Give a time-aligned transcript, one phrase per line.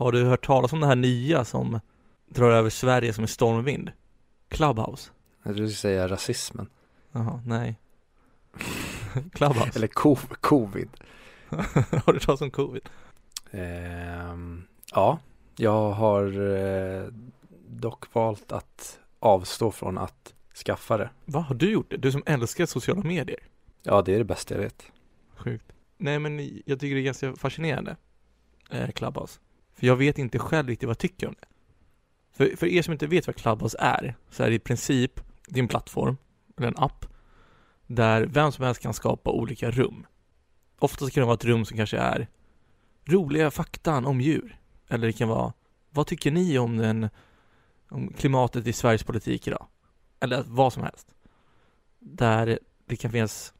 [0.00, 1.80] Har du hört talas om det här nya som
[2.28, 3.92] drar över Sverige som en stormvind?
[4.48, 5.10] Clubhouse?
[5.42, 6.68] Jag skulle säga rasismen.
[7.12, 7.78] Jaha, nej.
[9.32, 9.70] Clubhouse?
[9.74, 10.88] Eller co- covid.
[11.48, 12.82] har du hört talas om covid?
[13.50, 15.18] Ehm, ja,
[15.56, 17.04] jag har eh,
[17.68, 21.10] dock valt att avstå från att skaffa det.
[21.24, 21.96] Vad har du gjort det?
[21.96, 23.40] Du som älskar sociala medier?
[23.82, 24.82] Ja, det är det bästa jag vet.
[25.36, 25.72] Sjukt.
[25.96, 27.96] Nej men jag tycker det är ganska fascinerande,
[28.70, 29.40] eh, Clubhouse.
[29.80, 31.46] För jag vet inte själv riktigt vad jag tycker om det.
[32.32, 35.68] För, för er som inte vet vad Clubhouse är, så är det i princip din
[35.68, 36.16] plattform,
[36.56, 37.06] eller en app,
[37.86, 40.06] där vem som helst kan skapa olika rum.
[40.78, 42.28] Oftast kan det vara ett rum som kanske är
[43.04, 44.58] roliga faktan om djur.
[44.88, 45.52] Eller det kan vara,
[45.90, 47.08] vad tycker ni om den,
[47.88, 49.66] om klimatet i Sveriges politik idag?
[50.20, 51.14] Eller vad som helst.
[51.98, 53.54] Där det kan finnas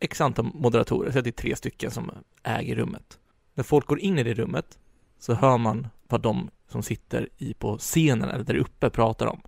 [0.00, 2.10] x antal moderatorer, så det är tre stycken som
[2.42, 3.18] äger rummet.
[3.54, 4.78] När folk går in i det rummet
[5.22, 9.40] så hör man vad de som sitter i på scenen eller där uppe pratar om.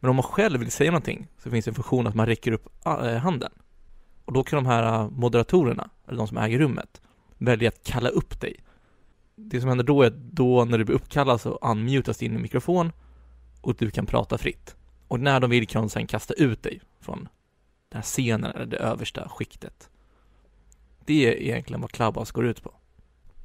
[0.00, 2.52] Men om man själv vill säga någonting så finns det en funktion att man räcker
[2.52, 3.52] upp ah, eh, handen.
[4.24, 7.00] Och då kan de här eh, moderatorerna, eller de som äger rummet,
[7.38, 8.56] välja att kalla upp dig.
[9.36, 12.92] Det som händer då är att då när du blir uppkallad så unmutas din mikrofon
[13.60, 14.76] och du kan prata fritt.
[15.08, 17.18] Och när de vill kan de sedan kasta ut dig från
[17.88, 19.90] den här scenen eller det översta skiktet.
[21.04, 22.77] Det är egentligen vad Clubhouse går ut på.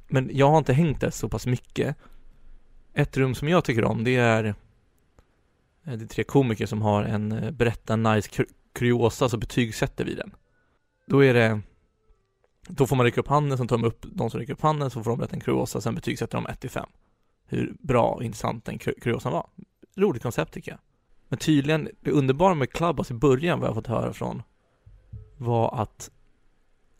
[0.08, 1.96] Men jag har inte hängt där så pass mycket.
[2.94, 4.54] Ett rum som jag tycker om det är eh,
[5.84, 10.34] det är tre komiker som har en eh, berätta nice kuriosa så betygsätter vi den.
[11.06, 11.60] Då är det
[12.68, 14.90] då får man räcka upp handen, sen tar de upp de som räcker upp handen,
[14.90, 16.86] så får de berätta en kuriosa, sen betygsätter de 1 till 5.
[17.46, 19.46] Hur bra och intressant den kuriosan var.
[19.96, 20.80] Roligt koncept tycker jag.
[21.28, 24.42] Men tydligen, det underbara med Clubhouse i början, vad jag fått höra från,
[25.36, 26.10] var att,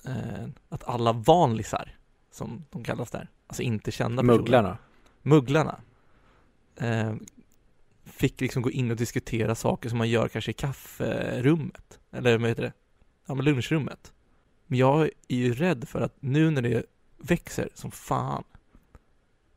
[0.05, 1.99] eh, att alla vanlisar,
[2.35, 4.39] som de kallas där, alltså inte kända personer.
[4.39, 4.79] Mugglarna.
[5.23, 5.81] Mugglarna.
[6.77, 7.15] Eh,
[8.05, 12.49] fick liksom gå in och diskutera saker som man gör kanske i kafferummet, eller vad
[12.49, 12.73] heter det?
[13.27, 14.13] Ja men lunchrummet.
[14.67, 16.85] Men jag är ju rädd för att nu när det
[17.19, 18.45] växer som fan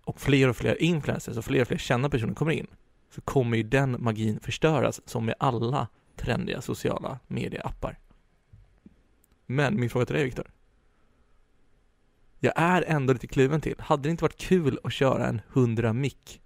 [0.04, 2.68] och fler och fler influencers och fler och fler kända personer kommer in
[3.10, 8.00] så kommer ju den magin förstöras som med alla trendiga sociala medieappar.
[9.46, 10.52] Men min fråga till dig Viktor.
[12.40, 13.76] Jag är ändå lite kluven till.
[13.80, 16.40] Hade det inte varit kul att köra en 100 mic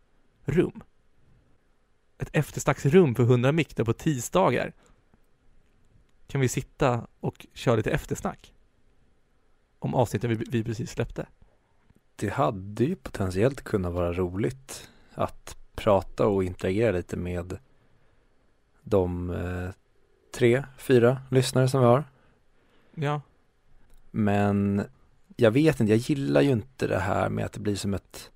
[0.45, 0.83] rum?
[2.17, 4.73] Ett eftersnacksrum för 100 mic där på tisdagar
[6.27, 8.53] kan vi sitta och köra lite eftersnack
[9.79, 11.25] om avsnittet vi, vi precis släppte.
[12.15, 17.57] Det hade ju potentiellt kunnat vara roligt att prata och interagera lite med
[18.83, 19.69] de eh,
[20.31, 22.03] tre, fyra lyssnare som vi har.
[22.95, 23.21] Ja.
[24.11, 24.83] Men
[25.41, 28.31] jag vet inte, jag gillar ju inte det här med att det blir som ett,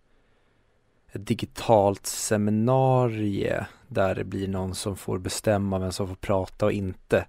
[1.12, 6.72] ett digitalt seminarie där det blir någon som får bestämma vem som får prata och
[6.72, 7.26] inte.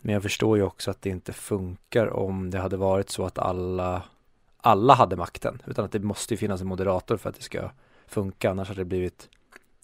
[0.00, 3.38] Men jag förstår ju också att det inte funkar om det hade varit så att
[3.38, 4.02] alla,
[4.56, 5.62] alla hade makten.
[5.66, 7.70] Utan att det måste ju finnas en moderator för att det ska
[8.06, 8.50] funka.
[8.50, 9.28] Annars hade det blivit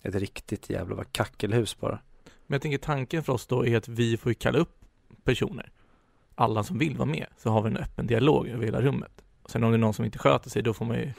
[0.02, 1.98] ett riktigt jävla kackelhus bara.
[2.46, 4.84] Men jag tänker tanken för oss då är att vi får kalla upp
[5.24, 5.72] personer.
[6.34, 7.26] Alla som vill vara med.
[7.36, 9.24] Så har vi en öppen dialog över hela rummet.
[9.46, 11.12] Sen om det är någon som inte sköter sig, då får man ju,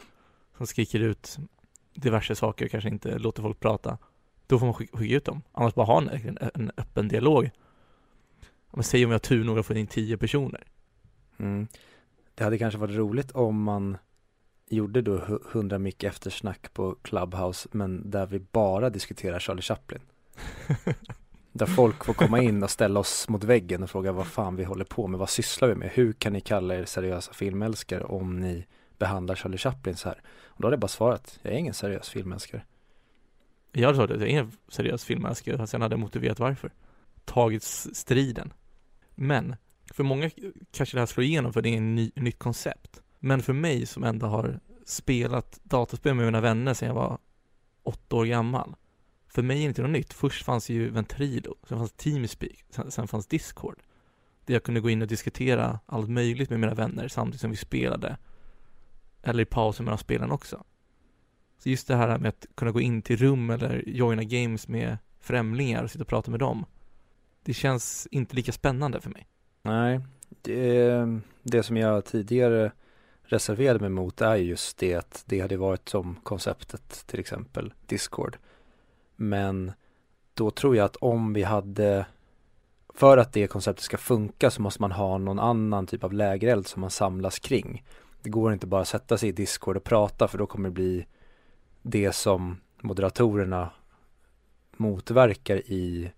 [0.58, 1.38] som skriker ut
[1.94, 3.98] diverse saker, kanske inte låter folk prata.
[4.48, 5.42] Då får man skicka ut dem.
[5.52, 7.52] Annars bara ha en, en öppen dialog
[8.74, 10.64] men säg om jag har tur nog att få in tio personer.
[11.38, 11.68] Mm.
[12.36, 13.98] Det hade kanske varit roligt om man
[14.70, 20.02] gjorde då 100 mick eftersnack på Clubhouse men där vi bara diskuterar Charlie Chaplin.
[21.54, 24.64] där folk får komma in och ställa oss mot väggen och fråga vad fan vi
[24.64, 28.40] håller på med, vad sysslar vi med, hur kan ni kalla er seriösa filmälskare om
[28.40, 28.66] ni
[28.98, 30.22] behandlar Charlie Chaplin så här?
[30.46, 32.64] Och då hade jag bara svarat, jag är ingen seriös filmälskare.
[33.72, 36.72] Jag hade sagt att jag är en seriös filmälskare, fast sen hade jag motiverat varför.
[37.26, 38.54] Tagit striden.
[39.16, 39.56] Men
[39.94, 40.30] för många
[40.72, 43.02] kanske det här slår igenom för det är ett ny, nytt koncept.
[43.20, 47.18] Men för mig som ändå har spelat dataspel med mina vänner sedan jag var
[47.84, 48.76] åtta år gammal.
[49.34, 50.14] För mig är det inte något nytt.
[50.14, 53.80] Först fanns ju Ventrilo, sen fanns Teamspeak, sen, sen fanns Discord.
[54.46, 57.58] Där jag kunde gå in och diskutera allt möjligt med mina vänner samtidigt som vi
[57.58, 58.18] spelade.
[59.24, 60.64] Eller i pausen mellan spelen också.
[61.58, 64.98] Så just det här med att kunna gå in till rum eller joina games med
[65.20, 66.66] främlingar och sitta och prata med dem
[67.44, 69.28] det känns inte lika spännande för mig.
[69.62, 70.00] Nej,
[70.42, 72.72] det, det som jag tidigare
[73.24, 78.38] reserverade mig mot är just det att det hade varit som konceptet till exempel Discord.
[79.16, 79.72] Men
[80.34, 82.06] då tror jag att om vi hade
[82.96, 86.68] för att det konceptet ska funka så måste man ha någon annan typ av lägereld
[86.68, 87.84] som man samlas kring.
[88.22, 90.74] Det går inte bara att sätta sig i Discord och prata för då kommer det
[90.74, 91.06] bli
[91.82, 93.70] det som moderatorerna
[94.78, 96.12] motverkar i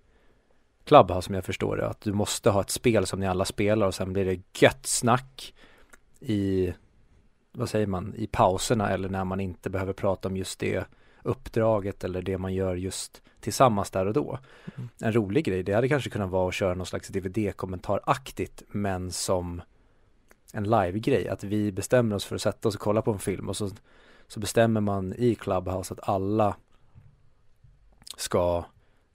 [0.83, 1.87] Clubhouse som jag förstår det.
[1.87, 4.85] Att du måste ha ett spel som ni alla spelar och sen blir det gött
[4.85, 5.53] snack
[6.19, 6.73] i,
[7.51, 10.85] vad säger man, i pauserna eller när man inte behöver prata om just det
[11.25, 14.39] uppdraget eller det man gör just tillsammans där och då.
[14.75, 14.89] Mm.
[15.01, 19.61] En rolig grej, det hade kanske kunnat vara att köra någon slags DVD-kommentaraktigt men som
[20.53, 23.49] en live-grej, att vi bestämmer oss för att sätta oss och kolla på en film
[23.49, 23.69] och så,
[24.27, 26.55] så bestämmer man i Clubhouse att alla
[28.17, 28.65] ska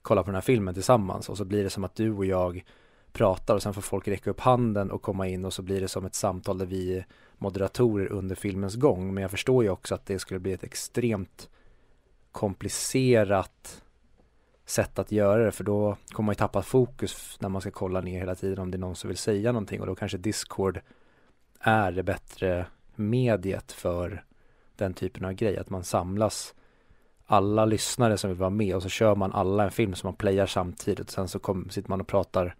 [0.01, 2.65] kolla på den här filmen tillsammans och så blir det som att du och jag
[3.11, 5.87] pratar och sen får folk räcka upp handen och komma in och så blir det
[5.87, 9.13] som ett samtal där vi är moderatorer under filmens gång.
[9.13, 11.49] Men jag förstår ju också att det skulle bli ett extremt
[12.31, 13.83] komplicerat
[14.65, 18.01] sätt att göra det för då kommer man ju tappa fokus när man ska kolla
[18.01, 20.79] ner hela tiden om det är någon som vill säga någonting och då kanske Discord
[21.59, 24.23] är det bättre mediet för
[24.75, 26.55] den typen av grej, att man samlas
[27.25, 30.15] alla lyssnare som vill vara med och så kör man alla en film som man
[30.15, 32.55] playar samtidigt och sen så kom, sitter man och pratar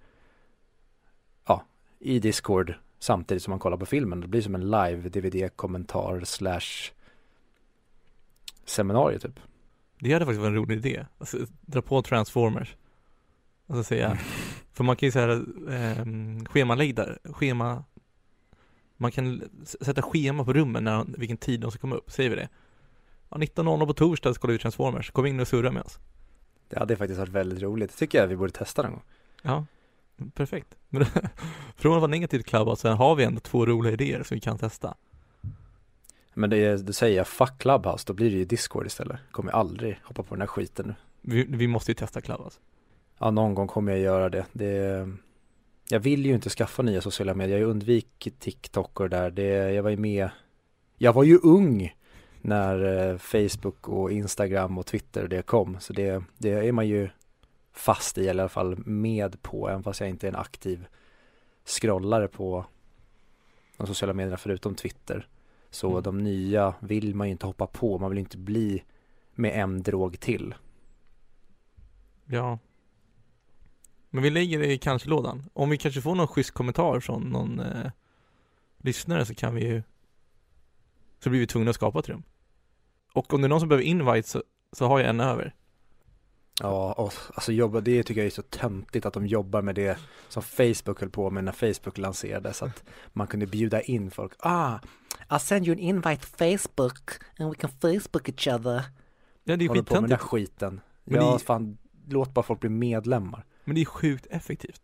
[1.47, 1.63] ja,
[1.99, 4.21] i Discord samtidigt som man kollar på filmen.
[4.21, 6.91] Det blir som en live DVD-kommentar slash
[8.65, 9.39] seminarium typ.
[10.01, 11.05] Det hade faktiskt varit en rolig idé.
[11.17, 12.75] Alltså, dra på Transformers.
[13.67, 14.17] Och så säga, mm.
[14.73, 15.31] för man kan ju säga
[15.69, 16.05] eh,
[16.45, 17.83] schemalägg där, schema
[19.01, 19.43] man kan
[19.81, 22.49] sätta schema på rummen när, vilken tid de ska komma upp, säger vi det?
[23.29, 25.99] Ja, 19.00 på torsdag ska vi Transformers, kom in och surra med oss.
[26.69, 29.03] Det hade faktiskt varit väldigt roligt, det tycker jag vi borde testa någon gång.
[29.41, 29.65] Ja,
[30.33, 30.75] perfekt.
[30.89, 31.05] Men
[31.75, 34.41] från att vara negativ till Clubhouse, sen har vi ändå två roliga idéer som vi
[34.41, 34.95] kan testa.
[36.33, 39.19] Men det är, du säger jag fuck Clubhouse, då blir det ju Discord istället.
[39.31, 40.95] Kommer aldrig hoppa på den här skiten nu.
[41.21, 42.59] Vi, vi måste ju testa Clubhouse.
[43.17, 44.45] Ja, någon gång kommer jag göra det.
[44.53, 45.07] Det
[45.91, 47.57] jag vill ju inte skaffa nya sociala medier.
[47.57, 49.31] Jag har undvikit TikTok och där.
[49.31, 49.43] Det,
[49.73, 50.29] jag var ju med.
[50.97, 51.95] Jag var ju ung
[52.41, 55.77] när eh, Facebook och Instagram och Twitter och det kom.
[55.79, 57.09] Så det, det är man ju
[57.73, 60.85] fast i, eller i alla fall med på, även fast jag inte är en aktiv
[61.65, 62.65] scrollare på
[63.77, 65.27] de sociala medierna förutom Twitter.
[65.71, 66.03] Så mm.
[66.03, 68.83] de nya vill man ju inte hoppa på, man vill inte bli
[69.35, 70.55] med en drog till.
[72.25, 72.59] Ja,
[74.09, 75.49] men vi lägger det i kanske-lådan.
[75.53, 77.91] Om vi kanske får någon schysst kommentar från någon eh,
[78.77, 79.83] lyssnare så kan vi ju
[81.19, 82.23] så blir vi tvungna att skapa ett rum.
[83.13, 85.55] Och om det är någon som behöver invite så, så har jag en över.
[86.61, 89.99] Ja, och, alltså jobba, det tycker jag är så töntigt att de jobbar med det
[90.29, 92.61] som Facebook höll på med när Facebook lanserades.
[92.61, 92.83] Att
[93.13, 94.33] man kunde bjuda in folk.
[94.39, 94.79] Ah,
[95.31, 98.83] I'll send you an invite Facebook and we can Facebook each other.
[99.43, 99.89] Ja, det är skittöntigt.
[99.89, 100.81] på med den där skiten.
[101.03, 101.39] Men ja, det...
[101.39, 101.77] fan,
[102.09, 103.45] låt bara folk bli medlemmar.
[103.63, 104.81] Men det är sjukt effektivt.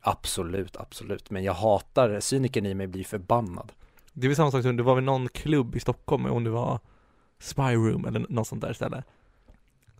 [0.00, 1.30] Absolut, absolut.
[1.30, 3.72] Men jag hatar, cyniken i mig blir förbannad.
[4.12, 6.50] Det är väl samma sak som, det var väl någon klubb i Stockholm, om det
[6.50, 6.80] var
[7.38, 9.02] Spy Room eller något sånt där ställe.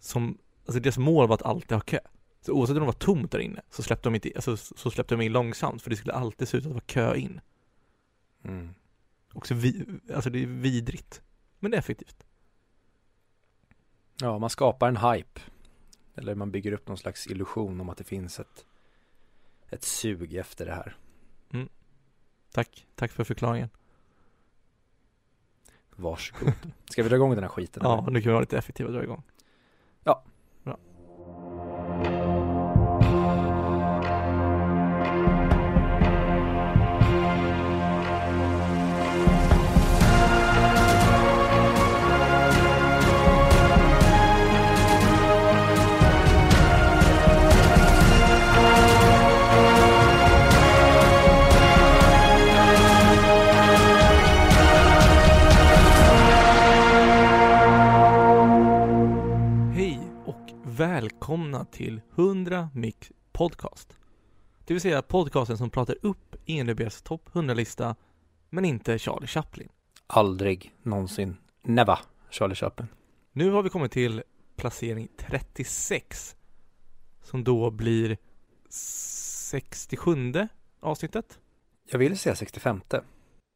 [0.01, 1.99] Som, alltså deras mål var att alltid ha kö.
[2.41, 5.15] Så oavsett om det var tomt där inne, så släppte de inte, alltså så släppte
[5.15, 7.41] de in långsamt, för det skulle alltid se ut att det var kö in.
[8.45, 8.75] Mm.
[9.33, 11.23] Också vi, alltså det är vidrigt.
[11.59, 12.27] Men det är effektivt.
[14.21, 15.41] Ja, man skapar en hype.
[16.15, 18.67] Eller man bygger upp någon slags illusion om att det finns ett,
[19.71, 20.97] ett sug efter det här.
[21.53, 21.69] Mm.
[22.53, 23.69] Tack, tack för förklaringen.
[25.91, 26.53] Varsågod.
[26.91, 27.83] Ska vi dra igång den här skiten?
[27.85, 29.23] Ja, nu kan vi vara lite effektiva och dra igång.
[30.05, 30.25] Ja.
[60.83, 63.99] Välkomna till 100 Mix Podcast.
[64.65, 67.97] Det vill säga podcasten som pratar upp ENDBs topp 100-lista,
[68.51, 69.69] men inte Charlie Chaplin.
[70.07, 71.99] Aldrig någonsin, never
[72.31, 72.89] Charlie Chaplin.
[73.33, 74.23] Nu har vi kommit till
[74.57, 76.37] placering 36,
[77.23, 78.19] som då blir
[78.69, 80.33] 67
[80.81, 81.39] avsnittet.
[81.91, 82.81] Jag vill säga 65.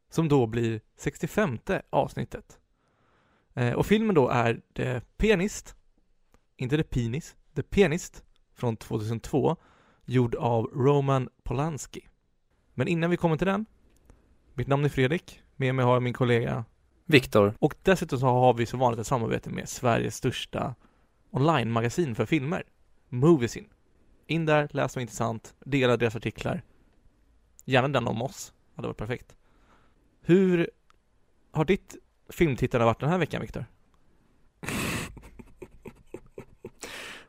[0.09, 2.59] Som då blir 65 avsnittet.
[3.53, 5.77] Eh, och filmen då är The Pianist
[6.57, 8.23] inte The Penis, The Pianist
[8.55, 9.55] från 2002
[10.05, 12.07] gjord av Roman Polanski.
[12.73, 13.65] Men innan vi kommer till den,
[14.53, 16.65] mitt namn är Fredrik, med mig har jag min kollega
[17.05, 17.53] Viktor.
[17.59, 20.75] Och dessutom så har vi så vanligt ett samarbete med Sveriges största
[21.31, 22.63] online-magasin för filmer,
[23.09, 23.69] Moviesin.
[24.25, 26.63] In där, läs vad intressant, dela deras artiklar.
[27.65, 29.35] Gärna den om oss, hade varit perfekt.
[30.21, 30.69] Hur
[31.51, 31.95] har ditt
[32.29, 33.65] filmtittande varit den här veckan, Viktor?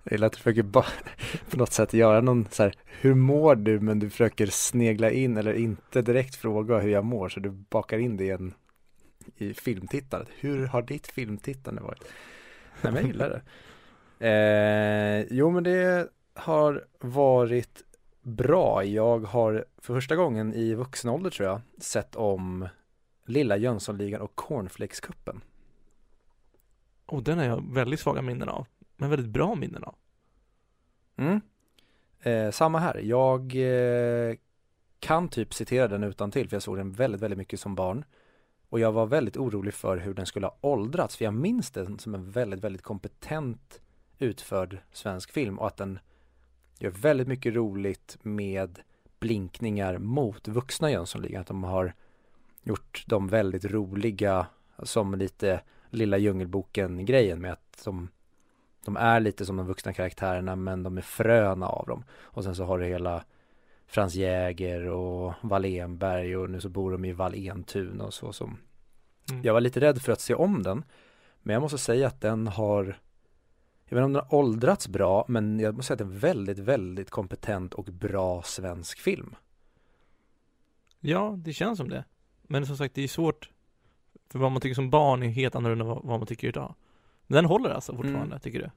[0.08, 0.86] Jag gillar att du försöker bara
[1.50, 3.80] på något sätt göra någon så här, hur mår du?
[3.80, 7.98] Men du försöker snegla in eller inte direkt fråga hur jag mår, så du bakar
[7.98, 8.54] in det i, en,
[9.36, 10.28] i filmtittandet.
[10.38, 12.04] Hur har ditt filmtittande varit?
[12.82, 13.42] Nej, men jag gillar det.
[14.20, 17.82] Eh, jo, men det har varit
[18.22, 18.84] bra.
[18.84, 22.68] Jag har för första gången i vuxen ålder tror jag sett om
[23.26, 25.40] Lilla Jönssonligan och Cornflakeskuppen.
[27.06, 28.66] Och den har jag väldigt svaga minnen av,
[28.98, 29.94] men väldigt bra minnen av.
[31.16, 31.40] Mm.
[32.20, 32.98] Eh, samma här.
[32.98, 34.36] Jag eh,
[34.98, 38.04] kan typ citera den utan till för jag såg den väldigt, väldigt mycket som barn.
[38.68, 41.98] Och jag var väldigt orolig för hur den skulle ha åldrats, för jag minns den
[41.98, 43.80] som en väldigt, väldigt kompetent
[44.18, 45.98] utförd svensk film och att den
[46.78, 48.80] gör väldigt mycket roligt med
[49.20, 51.40] blinkningar mot vuxna Jönssonligan.
[51.40, 51.92] Att de har
[52.62, 54.46] gjort dem väldigt roliga
[54.82, 58.08] som lite lilla djungelboken-grejen med att de,
[58.88, 62.04] de är lite som de vuxna karaktärerna men de är fröna av dem.
[62.20, 63.24] Och sen så har du hela
[63.86, 68.58] Frans Jäger och Wallenberg och nu så bor de i Wallentun och så som
[69.30, 69.42] mm.
[69.44, 70.84] Jag var lite rädd för att se om den
[71.42, 72.84] Men jag måste säga att den har
[73.84, 76.14] Jag vet inte om den har åldrats bra men jag måste säga att det är
[76.14, 79.34] en väldigt, väldigt kompetent och bra svensk film
[81.00, 82.04] Ja, det känns som det
[82.42, 83.50] Men som sagt, det är svårt
[84.30, 86.74] För vad man tycker som barn är helt annorlunda än vad man tycker idag
[87.28, 88.40] den håller alltså fortfarande, mm.
[88.40, 88.70] tycker du?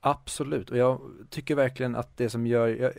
[0.00, 1.00] Absolut, och jag
[1.30, 2.92] tycker verkligen att det som gör jag,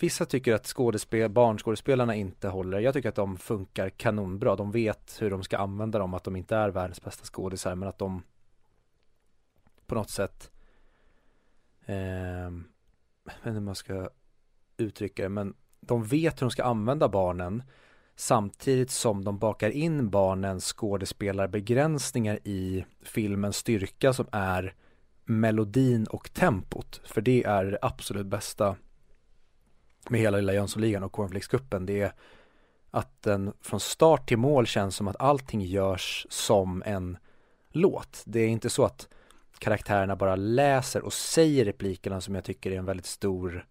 [0.00, 2.80] Vissa tycker att skådespel, barnskådespelarna inte håller.
[2.80, 4.56] Jag tycker att de funkar kanonbra.
[4.56, 7.88] De vet hur de ska använda dem, att de inte är världens bästa skådisar, men
[7.88, 8.22] att de
[9.86, 10.50] på något sätt
[11.86, 12.52] eh, jag
[13.24, 14.10] vet inte hur man ska
[14.76, 17.62] uttrycka det, men de vet hur de ska använda barnen
[18.20, 24.74] samtidigt som de bakar in barnens skådespelarbegränsningar i filmens styrka som är
[25.24, 27.00] melodin och tempot.
[27.04, 28.76] För det är det absolut bästa
[30.08, 32.12] med hela lilla Jönssonligan och Cornflakescupen det är
[32.90, 37.18] att den från start till mål känns som att allting görs som en
[37.68, 38.22] låt.
[38.26, 39.08] Det är inte så att
[39.58, 43.66] karaktärerna bara läser och säger replikerna som jag tycker är en väldigt stor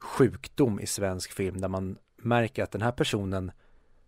[0.00, 3.52] sjukdom i svensk film där man märker att den här personen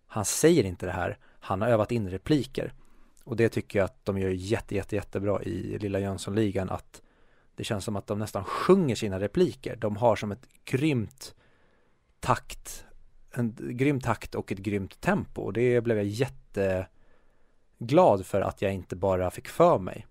[0.07, 2.73] han säger inte det här, han har övat in repliker.
[3.23, 7.01] Och det tycker jag att de gör jätte, jätte, jättebra i Lilla Jönssonligan att
[7.55, 9.75] det känns som att de nästan sjunger sina repliker.
[9.75, 11.35] De har som ett grymt
[12.19, 12.85] takt,
[13.31, 15.41] en grym takt och ett grymt tempo.
[15.41, 16.85] Och det blev jag jätteglad
[18.25, 20.07] för att jag inte bara fick för mig.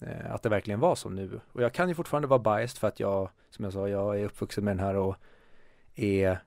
[0.00, 1.40] Eh, att det verkligen var som nu.
[1.52, 4.24] Och jag kan ju fortfarande vara biased för att jag, som jag sa, jag är
[4.24, 5.16] uppvuxen med den här och
[5.94, 6.38] är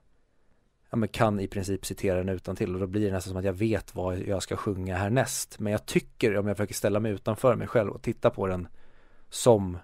[0.90, 3.38] ja, men kan i princip citera den utan till och då blir det nästan som
[3.38, 5.58] att jag vet vad jag ska sjunga härnäst.
[5.58, 8.68] Men jag tycker, om jag försöker ställa mig utanför mig själv och titta på den
[9.30, 9.78] som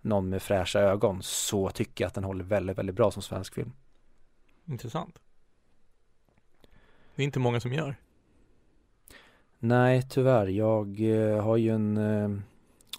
[0.00, 3.54] någon med fräscha ögon så tycker jag att den håller väldigt, väldigt bra som svensk
[3.54, 3.72] film.
[4.64, 5.18] Intressant.
[7.14, 7.96] Det är inte många som gör.
[9.58, 10.46] Nej, tyvärr.
[10.46, 12.40] Jag eh, har ju en eh,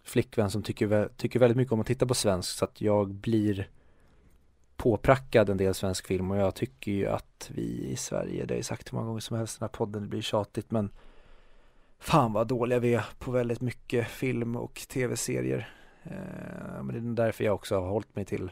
[0.04, 3.70] flickvän som tycker, tycker väldigt mycket om att titta på svensk så att jag blir
[4.80, 8.58] påprackad en del svensk film och jag tycker ju att vi i Sverige, det har
[8.58, 10.92] jag sagt hur många gånger som helst den här podden, det blir tjatigt men
[12.00, 15.74] fan vad dåliga vi är på väldigt mycket film och tv-serier.
[16.04, 18.52] Eh, men det är därför jag också har hållit mig till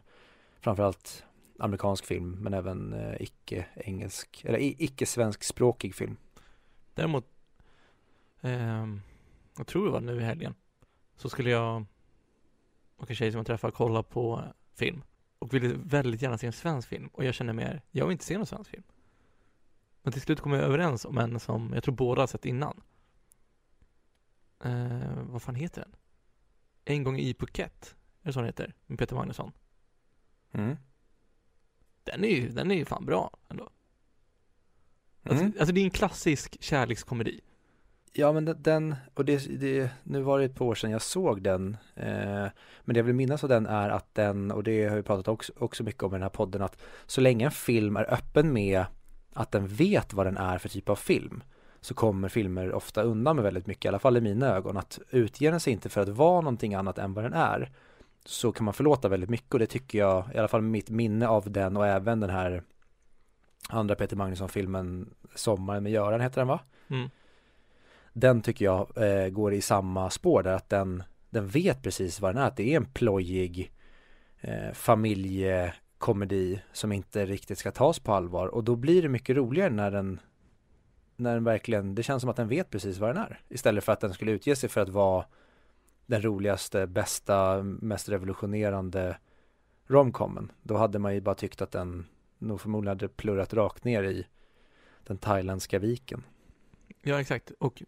[0.60, 1.24] framförallt
[1.60, 6.18] amerikansk film men även eh, icke-engelsk eller icke-svenskspråkig film.
[6.94, 7.26] Däremot,
[8.42, 8.88] eh,
[9.58, 10.56] jag tror det var nu i helgen,
[11.16, 11.86] så skulle jag
[12.98, 14.44] och en tjej som jag träffade kolla på
[14.76, 15.02] film
[15.40, 18.26] och ville väldigt gärna se en svensk film och jag känner mer, jag vill inte
[18.26, 18.84] se någon svensk film.
[20.02, 22.82] Men till slut kom jag överens om en som jag tror båda har sett innan.
[24.64, 25.96] Eh, vad fan heter den?
[26.86, 28.74] En gång i Phuket, är det så den heter?
[28.86, 29.52] Med Peter Magnusson.
[30.52, 30.78] Mm.
[32.04, 33.70] Den är ju, den är ju fan bra ändå.
[35.24, 35.58] Alltså, mm.
[35.60, 37.42] alltså det är en klassisk kärlekskomedi.
[38.20, 41.42] Ja men den, och det, det, nu var det ett par år sedan jag såg
[41.42, 42.48] den eh,
[42.82, 45.28] Men det jag vill minnas av den är att den, och det har vi pratat
[45.28, 48.54] också, också mycket om i den här podden att Så länge en film är öppen
[48.54, 48.86] med
[49.34, 51.44] att den vet vad den är för typ av film
[51.82, 55.00] Så kommer filmer ofta undan med väldigt mycket, i alla fall i mina ögon Att
[55.10, 57.72] utge den sig inte för att vara någonting annat än vad den är
[58.26, 61.28] Så kan man förlåta väldigt mycket och det tycker jag, i alla fall mitt minne
[61.28, 62.64] av den och även den här
[63.70, 66.60] Andra Peter Magnusson-filmen Sommaren med Göran heter den va?
[66.88, 67.10] Mm
[68.20, 72.36] den tycker jag eh, går i samma spår där att den, den vet precis vad
[72.36, 73.72] den är, att det är en plojig
[74.42, 79.70] eh, familjekomedi som inte riktigt ska tas på allvar och då blir det mycket roligare
[79.70, 80.20] när den
[81.16, 83.92] när den verkligen, det känns som att den vet precis vad den är istället för
[83.92, 85.26] att den skulle utge sig för att vara
[86.06, 89.18] den roligaste, bästa, mest revolutionerande
[89.88, 90.52] romcomen.
[90.64, 92.06] Då hade man ju bara tyckt att den
[92.38, 94.28] nog förmodligen hade plurrat rakt ner i
[95.04, 96.24] den thailändska viken.
[97.02, 97.52] Ja, exakt.
[97.60, 97.84] Och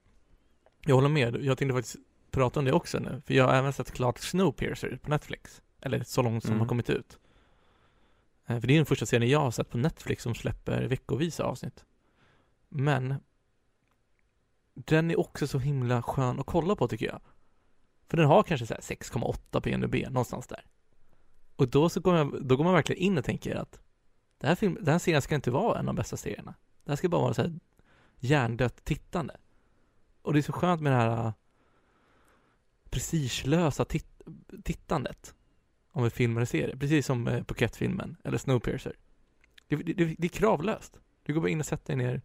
[0.86, 1.36] jag håller med.
[1.43, 1.95] Jag tänkte faktiskt
[2.31, 3.21] prata om det också nu.
[3.25, 5.62] För jag har även sett klart Snowpiercer på Netflix.
[5.81, 6.59] Eller så långt som Mm.
[6.62, 7.19] har kommit ut.
[8.48, 11.43] Eh, För det är den första serien jag har sett på Netflix som släpper veckovisa
[11.43, 11.86] avsnitt.
[12.69, 13.15] Men
[14.74, 17.21] den är också så himla skön att kolla på tycker jag.
[18.07, 20.65] För den har kanske så här 6,8 på IMDb, någonstans där.
[21.55, 23.79] Och då så går jag, då går man verkligen in och tänker att
[24.38, 26.53] det här film, den här serien ska inte vara en av de bästa serierna.
[26.83, 27.59] Det här ska bara vara så här
[28.19, 29.38] hjärndött tittande.
[30.21, 31.33] Och det är så skönt med det här äh,
[32.89, 34.05] prestigelösa titt
[34.63, 35.35] tittandet
[35.91, 36.77] om en film eller serie.
[36.77, 38.95] Precis som äh, eh, Phuket-filmen eller Snowpiercer.
[39.67, 40.99] Det, det, det, det är kravlöst.
[41.23, 42.21] Du går bara in och sätter dig ner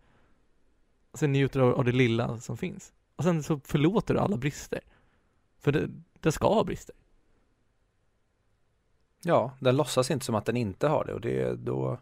[1.11, 2.93] och sen njuter av, av det lilla som finns.
[3.17, 4.81] Och sen så förlåter du alla brister.
[5.59, 6.95] För det, det ska ha brister.
[9.23, 11.99] Ja, den låtsas inte som att den inte har det och det då,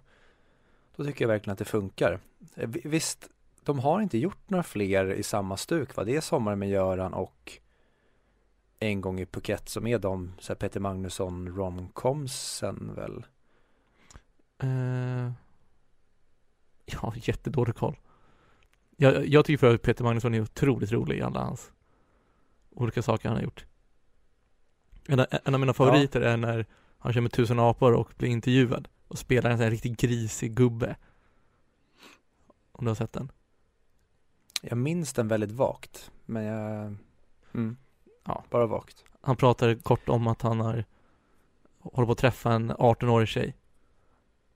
[0.97, 2.21] då tycker jag verkligen att det funkar.
[2.55, 3.29] Eh, visst,
[3.65, 6.05] de har inte gjort några fler i samma stuk va?
[6.05, 7.59] Det är Sommaren med Göran och
[8.79, 13.25] En gång i Phuket som är de så här Peter Magnusson romcomsen väl?
[16.85, 17.97] Jag har jättedålig koll.
[18.97, 21.73] Jag, jag tycker för att Peter Magnusson är otroligt rolig i alla hans
[22.71, 23.67] olika saker han har gjort.
[25.09, 26.67] En, av- en av mina favoriter är när
[26.99, 30.55] han kör med tusen apor och blir intervjuad och spelar en sån här riktigt grisig
[30.55, 30.97] gubbe.
[32.73, 33.33] Om du har sett den?
[34.65, 36.95] Jag minns den väldigt vagt, men jag,
[37.55, 37.77] mm,
[38.25, 38.45] Ja.
[38.51, 39.05] bara vagt.
[39.21, 40.85] Han pratar kort om att han har
[41.83, 43.57] håller på att träffa en 18-årig tjej.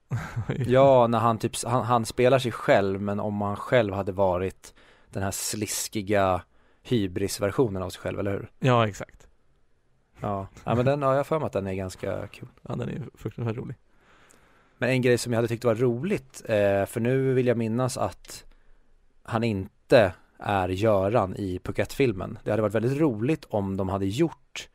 [0.65, 4.73] Ja, när han typ, han, han spelar sig själv, men om han själv hade varit
[5.09, 6.41] den här sliskiga
[6.83, 8.51] hybrisversionen av sig själv, eller hur?
[8.59, 9.27] Ja, exakt.
[10.19, 12.47] Ja, ja men den, ja, jag har för mig att den är ganska kul.
[12.61, 13.75] Ja, den är fruktansvärt rolig.
[14.77, 17.97] Men en grej som jag hade tyckt var roligt, eh, för nu vill jag minnas
[17.97, 18.45] att
[19.23, 19.71] han inte
[20.39, 22.39] är Göran i Phuket-filmen.
[22.43, 24.69] Det hade varit väldigt roligt om de hade gjort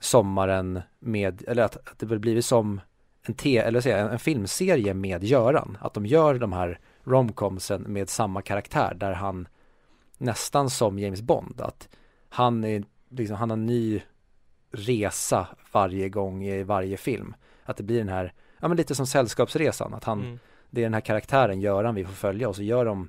[0.00, 2.80] sommaren med, eller att, att det blivit som
[3.22, 5.78] en, te, eller säga, en, en filmserie med Göran.
[5.80, 9.48] Att de gör de här romcomsen med samma karaktär där han
[10.18, 11.60] nästan som James Bond.
[11.60, 11.88] Att
[12.28, 14.02] han är liksom, han har en ny
[14.72, 17.34] resa varje gång i varje film.
[17.64, 20.38] Att det blir den här, ja men lite som Sällskapsresan, att han, Mm.
[20.70, 23.08] det är den här karaktären Göran vi får följa och så gör de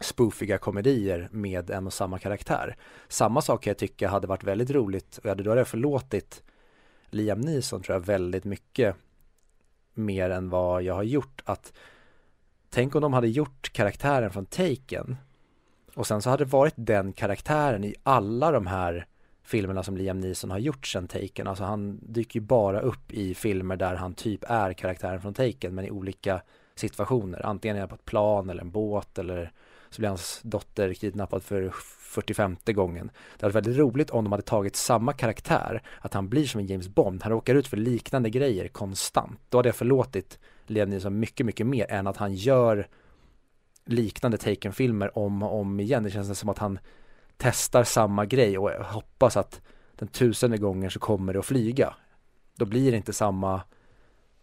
[0.00, 2.76] spoofiga komedier med en och samma karaktär.
[3.08, 5.68] Samma sak kan jag tycka hade varit väldigt roligt och jag hade då hade jag
[5.68, 6.42] förlåtit
[7.10, 8.96] Liam Neeson tror jag väldigt mycket
[9.94, 11.72] mer än vad jag har gjort att
[12.70, 15.16] tänk om de hade gjort karaktären från Taken
[15.94, 19.06] och sen så hade det varit den karaktären i alla de här
[19.42, 21.46] filmerna som Liam Neeson har gjort sen Taken.
[21.46, 25.74] Alltså han dyker ju bara upp i filmer där han typ är karaktären från Taken
[25.74, 26.42] men i olika
[26.74, 27.46] situationer.
[27.46, 29.52] Antingen är han på ett plan eller en båt eller
[29.96, 33.06] så blir hans dotter kidnappad för 45 gången.
[33.06, 36.60] Det hade varit väldigt roligt om de hade tagit samma karaktär, att han blir som
[36.60, 39.40] en James Bond, han råkar ut för liknande grejer konstant.
[39.48, 42.88] Då hade jag förlåtit Liam Neeson mycket, mycket mer än att han gör
[43.84, 46.02] liknande Taken-filmer om och om igen.
[46.02, 46.78] Det känns som att han
[47.36, 49.60] testar samma grej och hoppas att
[49.96, 51.94] den tusende gången så kommer det att flyga.
[52.56, 53.60] Då blir det inte samma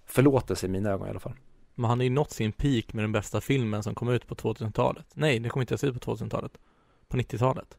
[0.05, 1.35] förlåtelse i mina ögon i alla fall.
[1.75, 4.35] Men han har ju nått sin peak med den bästa filmen som kom ut på
[4.35, 5.05] 2000-talet.
[5.13, 6.57] Nej, det kom inte ens ut på 2000-talet.
[7.07, 7.77] På 90-talet.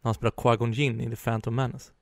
[0.00, 1.92] När han spelar Qui-Gon Jinn i The Phantom Menace.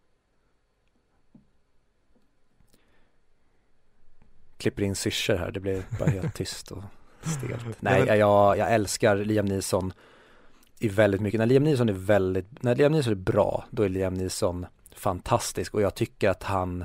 [4.57, 6.83] Klipper in syrsor här, det blir bara helt tyst och
[7.23, 7.83] stelt.
[7.83, 9.93] Nej, jag, jag älskar Liam Neeson
[10.79, 11.39] i väldigt mycket.
[11.39, 15.75] När Liam Neeson är väldigt, när Liam Neeson är bra, då är Liam Neeson fantastisk
[15.75, 16.85] och jag tycker att han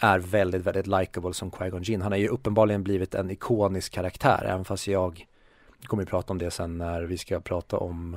[0.00, 2.02] är väldigt, väldigt likable som Qui-Gon Jinn.
[2.02, 5.26] Han har ju uppenbarligen blivit en ikonisk karaktär, även fast jag
[5.84, 8.16] kommer ju prata om det sen när vi ska prata om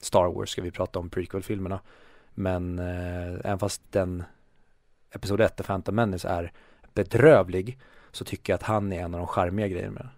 [0.00, 1.80] Star Wars, ska vi prata om prequel-filmerna.
[2.34, 4.24] Men eh, även fast den
[5.12, 6.52] Episod 1, The Phantom Menace, är
[6.94, 7.78] bedrövlig
[8.12, 10.10] så tycker jag att han är en av de charmiga grejerna med den.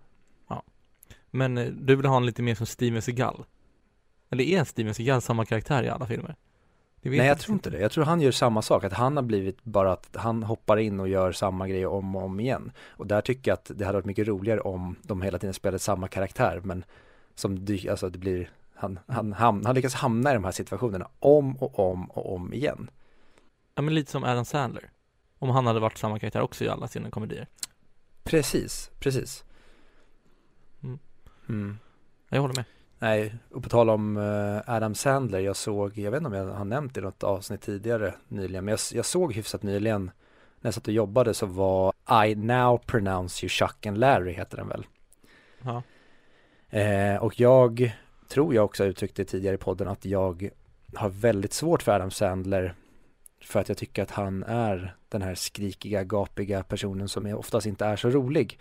[1.34, 3.44] Men eh, du vill ha en lite mer som Steven Seagal?
[4.30, 6.36] Eller är Steven Seagal samma karaktär i alla filmer?
[7.02, 9.64] Nej jag tror inte det, jag tror han gör samma sak, att han har blivit
[9.64, 12.72] bara att han hoppar in och gör samma grej om och om igen.
[12.86, 15.78] Och där tycker jag att det hade varit mycket roligare om de hela tiden spelade
[15.78, 16.84] samma karaktär, men
[17.34, 21.08] som dy- alltså det blir, han, han, ham- han lyckas hamna i de här situationerna
[21.18, 22.90] om och om och om igen.
[23.74, 24.90] Ja men lite som Adam Sandler.
[25.38, 27.46] Om han hade varit samma karaktär också i alla sina komedier.
[28.22, 29.44] Precis, precis.
[30.82, 30.98] Mm.
[31.48, 31.78] Mm.
[32.28, 32.64] Ja, Jag håller med.
[33.02, 36.54] Nej, och på tal om eh, Adam Sandler, jag såg, jag vet inte om jag
[36.54, 40.04] har nämnt det i något avsnitt tidigare nyligen, men jag, jag såg hyfsat nyligen
[40.60, 41.92] när jag satt och jobbade så var
[42.26, 44.86] I now pronounce you Chuck and Larry heter den väl.
[45.62, 45.82] Ja.
[46.78, 47.92] Eh, och jag
[48.28, 50.50] tror jag också uttryckt det tidigare i podden att jag
[50.94, 52.74] har väldigt svårt för Adam Sandler
[53.40, 57.84] för att jag tycker att han är den här skrikiga, gapiga personen som oftast inte
[57.84, 58.58] är så rolig.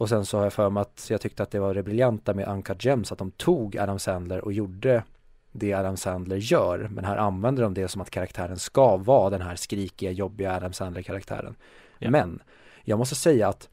[0.00, 2.34] Och sen så har jag för mig att jag tyckte att det var det briljanta
[2.34, 5.04] med Uncut Gems att de tog Adam Sandler och gjorde
[5.52, 9.40] det Adam Sandler gör men här använder de det som att karaktären ska vara den
[9.40, 11.54] här skrikiga, jobbiga Adam Sandler-karaktären.
[11.98, 12.10] Ja.
[12.10, 12.42] Men
[12.84, 13.68] jag måste säga att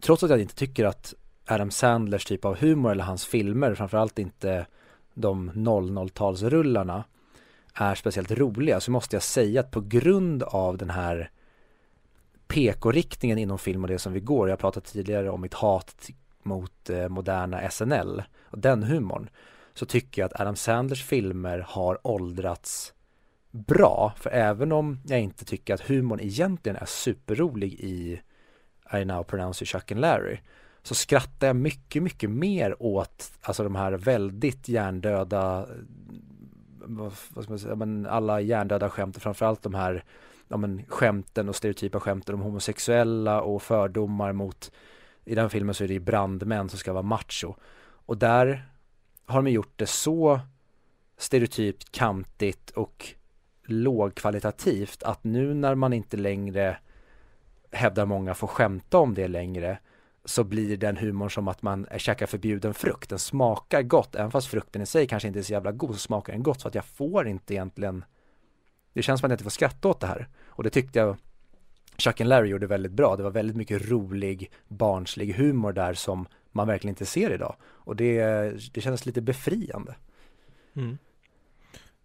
[0.00, 1.14] trots att jag inte tycker att
[1.46, 4.66] Adam Sandlers typ av humor eller hans filmer, framförallt inte
[5.14, 7.02] de 00-talsrullarna
[7.74, 11.30] är speciellt roliga så måste jag säga att på grund av den här
[12.48, 16.08] PK-riktningen inom film och det som vi går, jag pratat tidigare om mitt hat
[16.42, 19.28] mot eh, moderna SNL och den humorn.
[19.74, 22.94] Så tycker jag att Adam Sandlers filmer har åldrats
[23.50, 24.12] bra.
[24.16, 28.20] För även om jag inte tycker att humorn egentligen är superrolig i
[28.92, 30.38] I now pronounce you Chuck and Larry
[30.82, 35.66] så skrattar jag mycket, mycket mer åt alltså de här väldigt hjärndöda
[36.88, 40.04] vad, vad ska man säga, men alla hjärndöda skämt och framförallt de här
[40.48, 44.72] ja, men, skämten och stereotypa skämten om homosexuella och fördomar mot
[45.24, 47.54] i den filmen så är det ju brandmän som ska vara macho
[48.06, 48.68] och där
[49.26, 50.40] har de gjort det så
[51.16, 53.14] stereotypt, kantigt och
[53.64, 56.78] lågkvalitativt att nu när man inte längre
[57.70, 59.78] hävdar många får skämta om det längre
[60.24, 63.10] så blir den humorn som att man käkar förbjuden frukt.
[63.10, 66.00] Den smakar gott, även fast frukten i sig kanske inte är så jävla god så
[66.00, 68.04] smakar den gott så att jag får inte egentligen
[68.92, 71.16] Det känns som att jag inte får skratta åt det här och det tyckte jag
[71.98, 73.16] Chuck and Larry gjorde väldigt bra.
[73.16, 77.96] Det var väldigt mycket rolig, barnslig humor där som man verkligen inte ser idag och
[77.96, 78.22] det,
[78.72, 79.94] det kändes lite befriande.
[80.76, 80.98] Mm.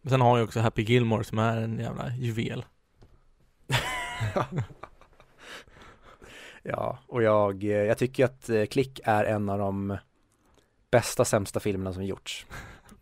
[0.02, 2.66] Men sen har ju också Happy Gilmore som är en jävla juvel.
[6.64, 9.98] Ja, och jag, jag tycker att eh, Klick är en av de
[10.92, 12.46] bästa sämsta filmerna som gjorts.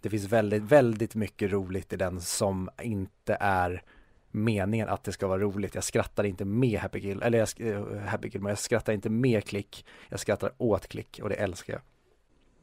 [0.02, 3.84] Det finns väldigt, väldigt mycket roligt i den som inte är
[4.32, 5.76] meningen att det ska vara roligt.
[5.76, 9.46] Jag skrattar inte med Happy Gill, eller jag, uh, Happy Gilmore, jag skrattar inte med
[9.46, 9.86] Klick.
[10.10, 11.82] Jag skrattar åt Klick och det älskar jag.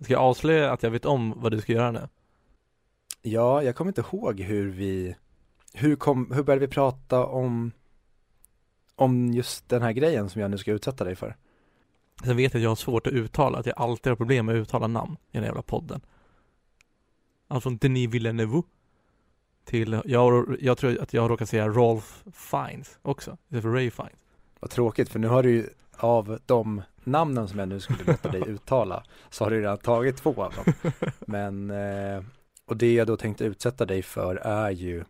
[0.04, 2.08] Ska jag avslöja att jag vet om vad du ska göra nu?
[3.22, 5.16] Ja, jag kommer inte ihåg hur vi,
[5.72, 7.72] hur kom, hur började vi prata om
[8.96, 11.36] om just den här grejen som jag nu ska utsätta dig för.
[12.24, 14.54] Sen vet jag att jag har svårt att uttala, att jag alltid har problem med
[14.54, 16.00] att uttala namn i den jävla podden.
[17.48, 18.62] Allt från Denis Villeneuve
[19.66, 24.18] till, jag, jag tror att jag råkar säga Rolf Fiennes också, istället för Ray Fiennes.
[24.60, 28.30] Vad tråkigt, för nu har du ju av de namnen som jag nu skulle låta
[28.30, 30.92] dig uttala så har du redan tagit två av dem.
[31.20, 32.22] Men, eh,
[32.66, 35.04] och det jag då tänkte utsätta dig för är ju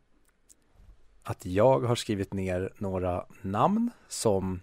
[1.23, 4.61] att jag har skrivit ner några namn som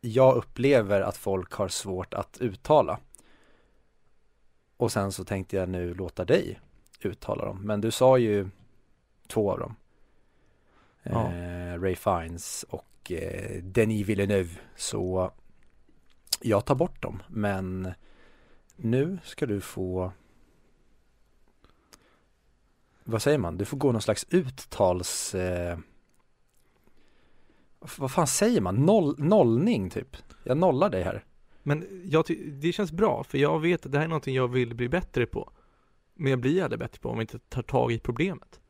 [0.00, 2.98] jag upplever att folk har svårt att uttala.
[4.76, 6.60] Och sen så tänkte jag nu låta dig
[7.00, 7.62] uttala dem.
[7.62, 8.48] Men du sa ju
[9.26, 9.76] två av dem.
[11.02, 11.32] Ja.
[11.32, 14.50] Eh, Ray Fiennes och eh, Denis Villeneuve.
[14.76, 15.32] Så
[16.40, 17.22] jag tar bort dem.
[17.28, 17.92] Men
[18.76, 20.12] nu ska du få
[23.04, 25.78] vad säger man, du får gå någon slags uttals eh,
[27.96, 31.24] vad fan säger man, Noll, nollning typ Jag nollar dig här
[31.62, 34.74] Men jag det känns bra för jag vet att det här är någonting jag vill
[34.74, 35.50] bli bättre på
[36.14, 38.60] Men jag blir aldrig bättre på om jag inte tar tag i problemet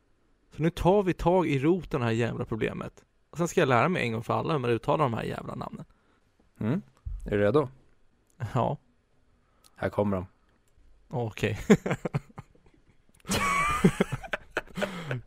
[0.56, 3.60] Så nu tar vi tag i roten av det här jävla problemet Och sen ska
[3.60, 5.84] jag lära mig en gång för alla hur man uttalar de här jävla namnen
[6.60, 6.82] mm.
[7.26, 7.68] Är du redo?
[8.54, 8.76] Ja
[9.76, 10.26] Här kommer de
[11.08, 11.96] Okej okay.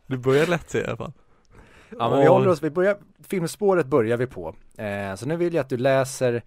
[0.06, 1.12] Du börjar lätt i alla fall.
[1.98, 4.54] Ja men vi håller oss, vi börjar, filmspåret börjar vi på.
[4.76, 6.42] Eh, så nu vill jag att du läser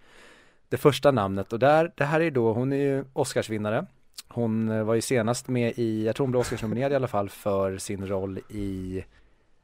[0.68, 3.86] det första namnet och där, det här är då, hon är ju Oscarsvinnare.
[4.32, 7.30] Hon eh, var ju senast med i, jag tror hon blev Oscarsnominerad i alla fall
[7.30, 9.04] för sin roll i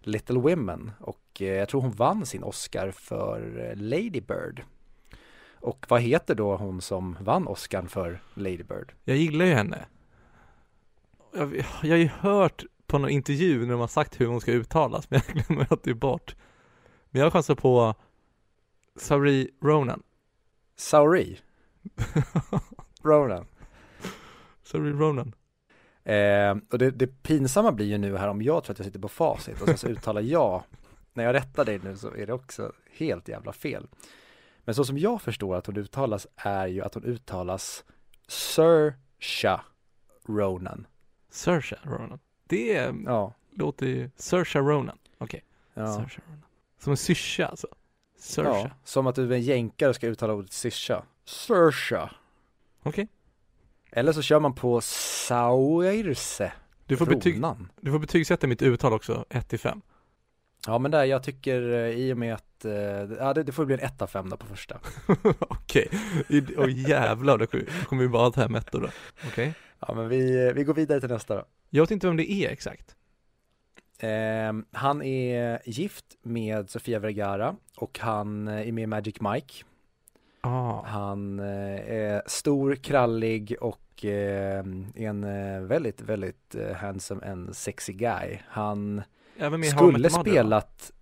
[0.01, 4.63] Little Women och eh, jag tror hon vann sin Oscar för eh, Lady Bird.
[5.61, 8.93] Och vad heter då hon som vann Oscar för Lady Bird?
[9.05, 9.87] Jag gillar ju henne.
[11.35, 14.53] Jag, jag har ju hört på någon intervju när de har sagt hur hon ska
[14.53, 16.37] uttalas, men jag glömmer alltid bort.
[17.11, 17.95] Men jag chansar på
[18.97, 20.03] Sauri Ronan.
[20.77, 21.41] Sauri?
[23.03, 23.47] Ronan?
[24.67, 25.35] Sauri Ronan.
[26.05, 28.99] Eh, och det, det pinsamma blir ju nu här om jag tror att jag sitter
[29.01, 30.63] på facit och sen så uttalar jag,
[31.13, 33.87] när jag rättar dig nu så är det också helt jävla fel.
[34.65, 37.85] Men så som jag förstår att hon uttalas är ju att hon uttalas
[39.21, 39.61] Sha
[40.29, 40.87] Ronan.
[41.31, 42.19] Saoirse Ronan.
[42.47, 43.35] Det Ja.
[43.51, 44.99] låter ju, Saoirse Ronan.
[45.19, 45.87] Okej, Ja.
[45.95, 46.43] Saoirse Ronan.
[46.79, 47.69] Som en syrsa alltså.
[48.19, 48.59] Saoirse.
[48.61, 48.71] ja.
[48.85, 51.05] Som att du är en jänkare och ska uttala ordet syrsa.
[51.25, 52.11] Saoirse.
[52.83, 53.09] Okej.
[53.97, 56.53] Eller så kör man på Saoirse.
[56.87, 57.43] Du, får betyg,
[57.81, 59.81] du får betygsätta mitt uttal också, 1 till 5.
[60.67, 62.73] Ja men där, jag tycker eh, i och med att, eh,
[63.19, 64.79] ja det, det får bli en 1 av 5 då på första.
[65.39, 65.89] Okej,
[66.57, 67.47] åh jävlar, då
[67.87, 68.89] kommer vi bara ha fem ettor då.
[69.27, 69.55] Okej.
[69.81, 71.45] Ja men vi, vi går vidare till nästa då.
[71.71, 72.97] Jag vet inte vem det är exakt.
[73.99, 79.65] Ehm, han är gift med Sofia Vergara och han eh, är med i Magic Mike.
[80.41, 84.59] Ah, Han eh, är stor, krallig och eh,
[84.95, 88.39] en eh, väldigt, väldigt eh, handsome and sexy guy.
[88.49, 89.03] Han
[89.39, 90.21] skulle Your Mother, va?
[90.21, 90.93] spelat,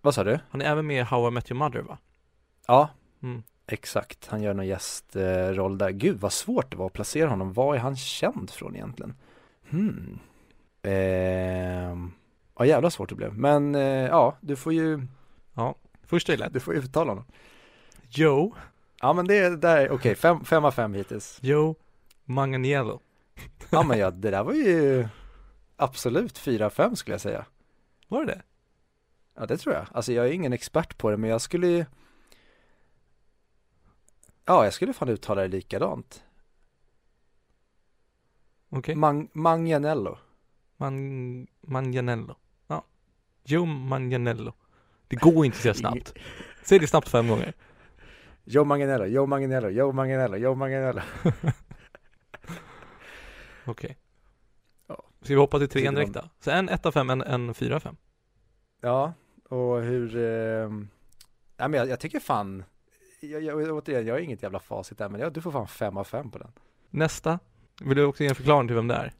[0.00, 0.38] vad sa du?
[0.50, 1.98] Han är även med i How I Met Your Mother va?
[2.66, 2.88] Ja,
[3.22, 3.42] Mm.
[3.66, 4.26] exakt.
[4.26, 5.90] Han gör någon gästroll där.
[5.90, 7.52] Gud vad svårt det var att placera honom.
[7.52, 9.14] Var är han känd från egentligen?
[9.70, 10.18] Hmm.
[10.82, 12.12] Ehm.
[12.58, 13.38] Ja jävla svårt det blev.
[13.38, 15.06] Men eh, ja, du får ju,
[16.06, 16.52] Första är lätt.
[16.52, 17.24] du får ju uttala honom.
[18.08, 18.54] Joe,
[19.00, 21.38] Ja men det är där, okej, fem, fem av fem hittills.
[21.42, 21.74] Joe
[22.24, 23.00] Manganiello.
[23.70, 25.08] Ja men ja, det där var ju
[25.76, 27.46] absolut fyra av fem skulle jag säga.
[28.08, 28.42] Var det det?
[29.34, 29.86] Ja det tror jag.
[29.92, 31.84] Alltså jag är ingen expert på det men jag skulle ju
[34.44, 36.24] Ja, jag skulle fan uttala det likadant.
[38.70, 38.94] Okej.
[38.94, 40.18] Mang- Manganiello.
[40.76, 42.34] Man, Manganiello.
[42.66, 42.84] Ja.
[43.44, 44.52] Joe Manganiello.
[45.08, 46.14] Det går inte säga snabbt.
[46.64, 47.52] Säg det snabbt fem gånger.
[48.44, 51.00] Joe Manganiello, Joe Manganiello, Joe Manganiello, Joe Manganiello.
[53.66, 53.96] Okej.
[54.86, 55.04] Ja.
[55.22, 56.22] Ska vi hoppa till trean direkt då?
[56.40, 57.96] Så en 1 av 5, en, en 4 av 5.
[58.80, 59.12] Ja,
[59.48, 60.70] och hur, eh,
[61.56, 62.64] ja men jag, jag tycker fan,
[63.20, 65.96] jag, jag, återigen, jag har inget jävla facit där men jag, du får fan fem
[65.96, 66.52] av fem på den.
[66.90, 67.38] Nästa.
[67.80, 69.12] Vill du också ge en förklaring till vem det är?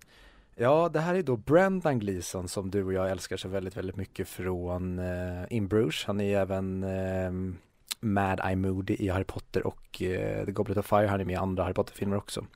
[0.56, 3.96] Ja, det här är då Brendan Gleeson som du och jag älskar så väldigt, väldigt
[3.96, 6.04] mycket från eh, In Bruges.
[6.04, 7.56] Han är ju även eh,
[8.00, 11.06] Mad Eye Moody i Harry Potter och eh, The Goblet of Fire.
[11.06, 12.46] Han är med i andra Harry Potter-filmer också.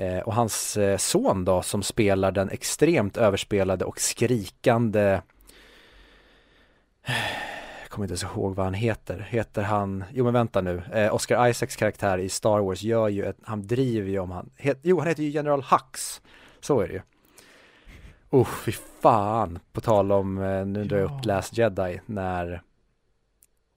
[0.00, 5.00] Eh, och hans eh, son då som spelar den extremt överspelade och skrikande
[7.80, 9.26] jag kommer inte ens ihåg vad han heter.
[9.30, 13.24] Heter han, jo men vänta nu, eh, Oscar Isaacs karaktär i Star Wars gör ju
[13.24, 16.20] ett, han driver ju om han, het, jo han heter ju General Hux,
[16.60, 17.00] så är det ju.
[18.30, 21.24] Oh, fy fan, på tal om, eh, nu drar jag upp.
[21.24, 22.62] Last Jedi, när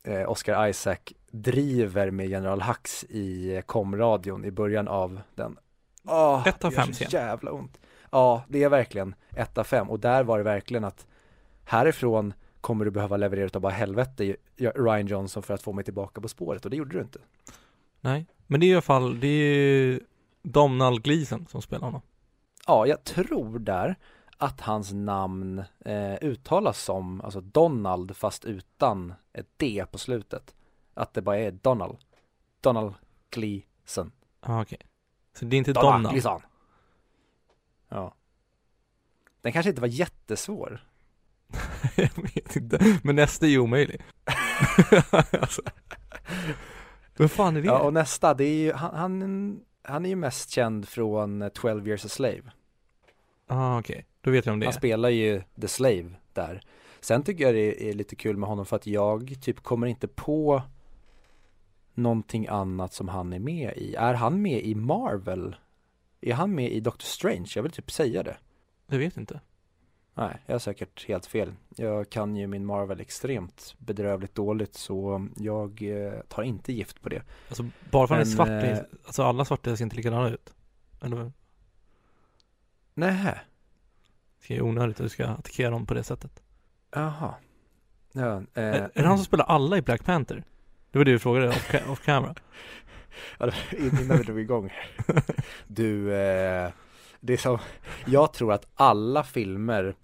[0.03, 0.99] eh, Oscar Isaac
[1.31, 5.57] driver med General Hux i komradion i början av den.
[6.07, 7.07] Åh, Ett av fem scen.
[7.11, 7.79] jävla ont.
[8.11, 11.07] Ja, det är verkligen ett av fem och där var det verkligen att
[11.63, 16.21] härifrån kommer du behöva leverera utav bara helvete Ryan Johnson för att få mig tillbaka
[16.21, 17.19] på spåret och det gjorde du inte.
[18.01, 18.25] Nej.
[18.47, 19.99] Men det är i alla fall, det är ju
[20.41, 22.01] Donald Gleason som spelar honom.
[22.67, 23.95] Ja, jag tror där
[24.37, 30.55] att hans namn eh, uttalas som alltså Donald fast utan ett D på slutet.
[30.93, 31.97] Att det bara är Donald.
[32.61, 32.93] Donald
[33.29, 34.11] Gleason.
[34.41, 34.79] Ja, ah, okej.
[35.33, 36.09] Så det är inte Donald?
[36.09, 36.41] Gleason.
[37.89, 38.13] Ja.
[39.41, 40.83] Den kanske inte var jättesvår.
[41.95, 42.99] jag vet inte.
[43.03, 44.01] Men nästa är ju omöjlig.
[45.11, 45.61] alltså.
[47.17, 47.67] Vem fan är det?
[47.67, 51.49] Ja, och nästa, det är ju, han, han, han är ju mest känd från eh,
[51.49, 52.43] 12 years a slave.
[53.47, 54.05] ah, okej.
[54.21, 56.61] Då vet jag om det Han spelar ju The Slave där.
[57.01, 60.07] Sen tycker jag det är lite kul med honom för att jag typ kommer inte
[60.07, 60.61] på
[61.93, 63.95] någonting annat som han är med i.
[63.95, 65.55] Är han med i Marvel?
[66.21, 67.51] Är han med i Doctor Strange?
[67.55, 68.37] Jag vill typ säga det.
[68.87, 69.39] Jag vet inte.
[70.15, 71.53] Nej, jag har säkert helt fel.
[71.75, 77.09] Jag kan ju min Marvel extremt bedrövligt dåligt så jag eh, tar inte gift på
[77.09, 77.21] det.
[77.47, 80.53] Alltså bara för att han är svart, eh, alltså alla svarta ser inte likadana ut.
[81.01, 81.31] Eller
[82.93, 83.35] Nej,
[84.47, 86.43] det är onödigt att du ska attackera dem på det sättet.
[86.91, 87.33] jaha.
[88.11, 90.43] Ja, eh, är, är det han som spelar alla i Black Panther?
[90.93, 92.35] Det var det du frågade off, off camera.
[93.37, 94.73] Ja, innan vi drog igång.
[95.67, 96.71] Du, eh,
[97.19, 97.59] det är som,
[98.05, 99.95] jag tror att alla filmer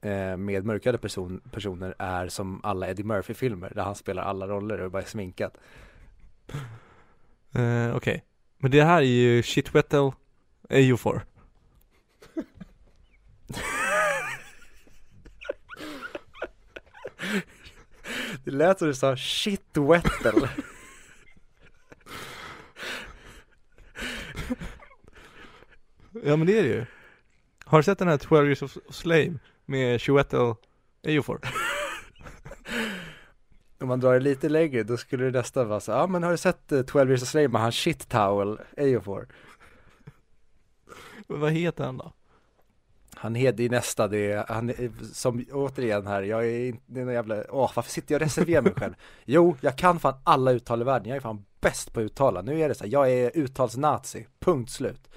[0.00, 4.80] eh, med mörkade person, personer är som alla Eddie Murphy-filmer där han spelar alla roller
[4.80, 5.50] och bara är sminkad.
[7.54, 8.24] Eh, Okej.
[8.58, 10.10] Men det här är ju Shitwettel
[10.68, 11.24] Ejiofor.
[18.44, 20.48] Det lät som du sa shit wettel.
[26.24, 26.84] Ja men det är det ju.
[27.64, 30.54] Har du sett den här 12 years of slave med Shitwettel
[31.02, 31.40] Ejiofor?
[33.80, 36.30] Om man drar det lite längre då skulle det nästan vara så, ja men har
[36.30, 39.26] du sett eh, 12 years a slave med han shit towel, Ejiofor?
[41.26, 42.12] Vad heter han då?
[43.22, 47.00] Han heter ju nästa, det är, han är, som återigen här, jag är inte, det
[47.00, 48.94] är någon jävla, åh varför sitter jag och reserverar mig själv?
[49.24, 52.42] Jo, jag kan fan alla uttal i världen, jag är fan bäst på att uttala,
[52.42, 55.10] nu är det så här, jag är uttalsnazi, punkt slut.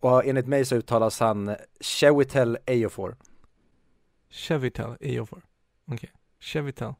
[0.00, 3.16] Och enligt mig så uttalas han Chewitel Eofor.
[4.30, 5.42] Chevitel Eofor.
[5.84, 5.94] Okej.
[5.94, 6.10] Okay.
[6.40, 6.94] Chevitel.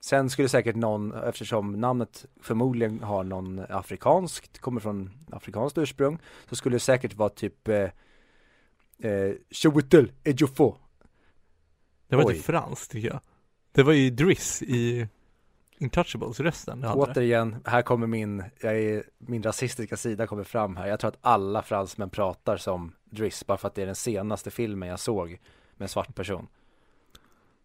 [0.00, 6.56] Sen skulle säkert någon, eftersom namnet förmodligen har någon afrikanskt, kommer från afrikanskt ursprung, så
[6.56, 7.88] skulle det säkert vara typ eh,
[9.02, 10.76] eh, Chewitel Ejiofor.
[12.08, 13.20] Det var inte franskt tycker jag.
[13.72, 15.08] Det var ju Driss i
[15.78, 16.84] Intouchables rösten.
[16.84, 20.86] Återigen, här kommer min, jag är, min rasistiska sida kommer fram här.
[20.86, 24.50] Jag tror att alla fransmän pratar som Driss, bara för att det är den senaste
[24.50, 25.28] filmen jag såg
[25.76, 26.48] med en svart person.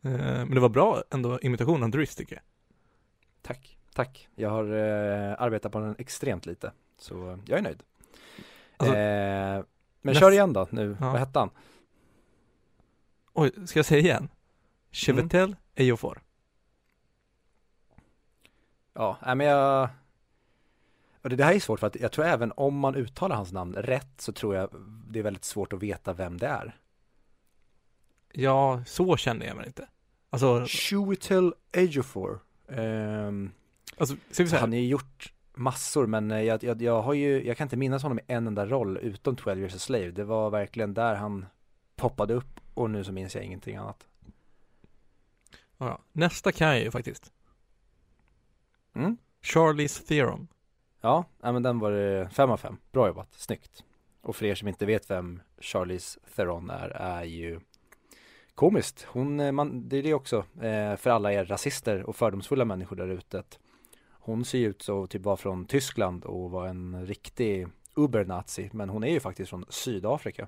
[0.02, 2.43] Eh, men det var bra ändå imitation av Driss tycker jag.
[3.41, 4.28] Tack, tack.
[4.36, 7.84] Jag har eh, arbetat på den extremt lite, så jag är nöjd.
[8.78, 9.63] Alltså, eh,
[10.04, 11.12] men kör igen då nu, ja.
[11.12, 11.50] vad hette han?
[13.34, 14.30] Oj, ska jag säga igen?
[14.92, 15.56] Chevetel mm.
[15.76, 16.22] Ejiofor.
[18.94, 19.89] Ja, nej men jag
[21.24, 23.76] och det, här är svårt för att jag tror även om man uttalar hans namn
[23.76, 24.70] rätt så tror jag
[25.10, 26.78] det är väldigt svårt att veta vem det är.
[28.32, 29.88] Ja, så känner jag mig inte.
[30.30, 32.39] Alltså Shuitel Ejiofor.
[32.68, 33.52] Um,
[33.98, 37.66] alltså, så han har ju gjort massor men jag, jag, jag har ju, jag kan
[37.66, 40.12] inte minnas honom i en enda roll utom 12 years a slave.
[40.12, 41.46] Det var verkligen där han
[41.96, 44.08] poppade upp och nu så minns jag ingenting annat.
[45.78, 47.34] Ja, nästa kan jag ju faktiskt.
[48.96, 49.18] Mm.
[49.42, 50.48] Charlies Theorem.
[51.02, 52.78] Ja, men den var det 5 av 5.
[52.92, 53.84] Bra jobbat, snyggt.
[54.22, 57.60] Och för er som inte vet vem Charlies Theron är, är ju
[58.56, 59.04] komiskt.
[59.10, 62.96] Hon, eh, man, det är det också eh, för alla er rasister och fördomsfulla människor
[62.96, 63.44] där ute.
[64.26, 69.04] Hon ser ut så typ var från Tyskland och var en riktig ubernazi, men hon
[69.04, 70.48] är ju faktiskt från Sydafrika.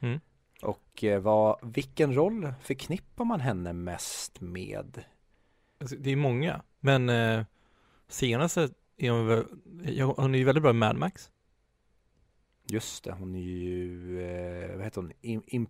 [0.00, 0.20] Mm.
[0.62, 5.04] Och eh, vad, vilken roll förknippar man henne mest med?
[5.80, 7.44] Alltså, det är många, men eh,
[8.08, 9.44] senaste är hon väl,
[10.16, 11.30] hon är ju väldigt bra i Mad Max.
[12.66, 15.66] Just det, hon är ju, eh, vad heter hon, in,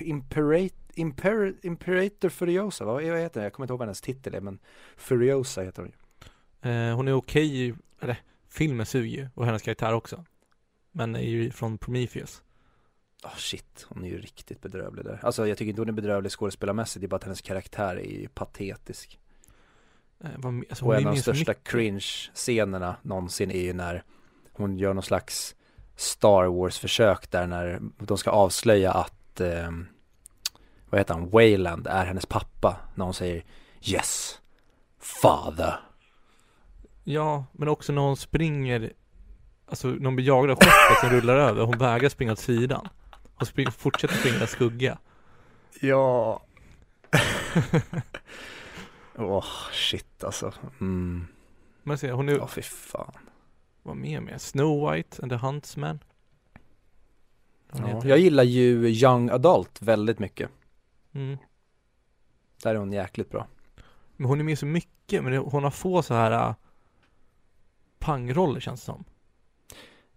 [0.00, 3.44] Imperator, Imper, Imperator Furiosa, vad, vad heter det?
[3.44, 4.58] Jag kommer inte ihåg vad hennes titel är, men
[4.96, 6.70] Furiosa heter hon ju.
[6.70, 8.16] Eh, hon är okej, okay, eller
[8.48, 10.24] filmen suger ju, och hennes karaktär också.
[10.92, 12.42] Men är ju från Prometheus.
[13.24, 15.20] Oh shit, hon är ju riktigt bedrövlig där.
[15.22, 18.20] Alltså jag tycker inte hon är bedrövlig skådespelarmässigt, det är bara att hennes karaktär är
[18.20, 19.18] ju patetisk.
[20.20, 24.04] Eh, vad, alltså, och en av de största cringe-scenerna någonsin är ju när
[24.52, 25.56] hon gör någon slags
[25.96, 29.70] Star Wars-försök där när de ska avslöja att, eh,
[30.90, 32.76] vad heter han, Wayland är hennes pappa.
[32.94, 33.44] När hon säger
[33.82, 34.40] Yes,
[34.98, 35.80] father.
[37.04, 38.92] Ja, men också när hon springer,
[39.66, 42.88] alltså när hon blir jagad av skeppet som rullar över, hon vägrar springa åt sidan.
[43.34, 44.98] Och spring, fortsätter springa skugga.
[45.80, 46.42] Ja.
[49.18, 50.52] Åh, oh, shit alltså.
[50.80, 51.26] Mm.
[51.82, 52.36] Men se, hon är...
[52.36, 53.12] Ja, fy fan.
[53.82, 54.40] Vad mer med?
[54.40, 55.98] Snow White and the Huntsman.
[57.72, 60.50] Ja, jag gillar ju Young Adult väldigt mycket.
[61.12, 61.38] Mm.
[62.62, 63.46] Där är hon jäkligt bra.
[64.16, 66.54] Men hon är med så mycket, men hon har få så här uh,
[67.98, 69.04] pangroller känns det som.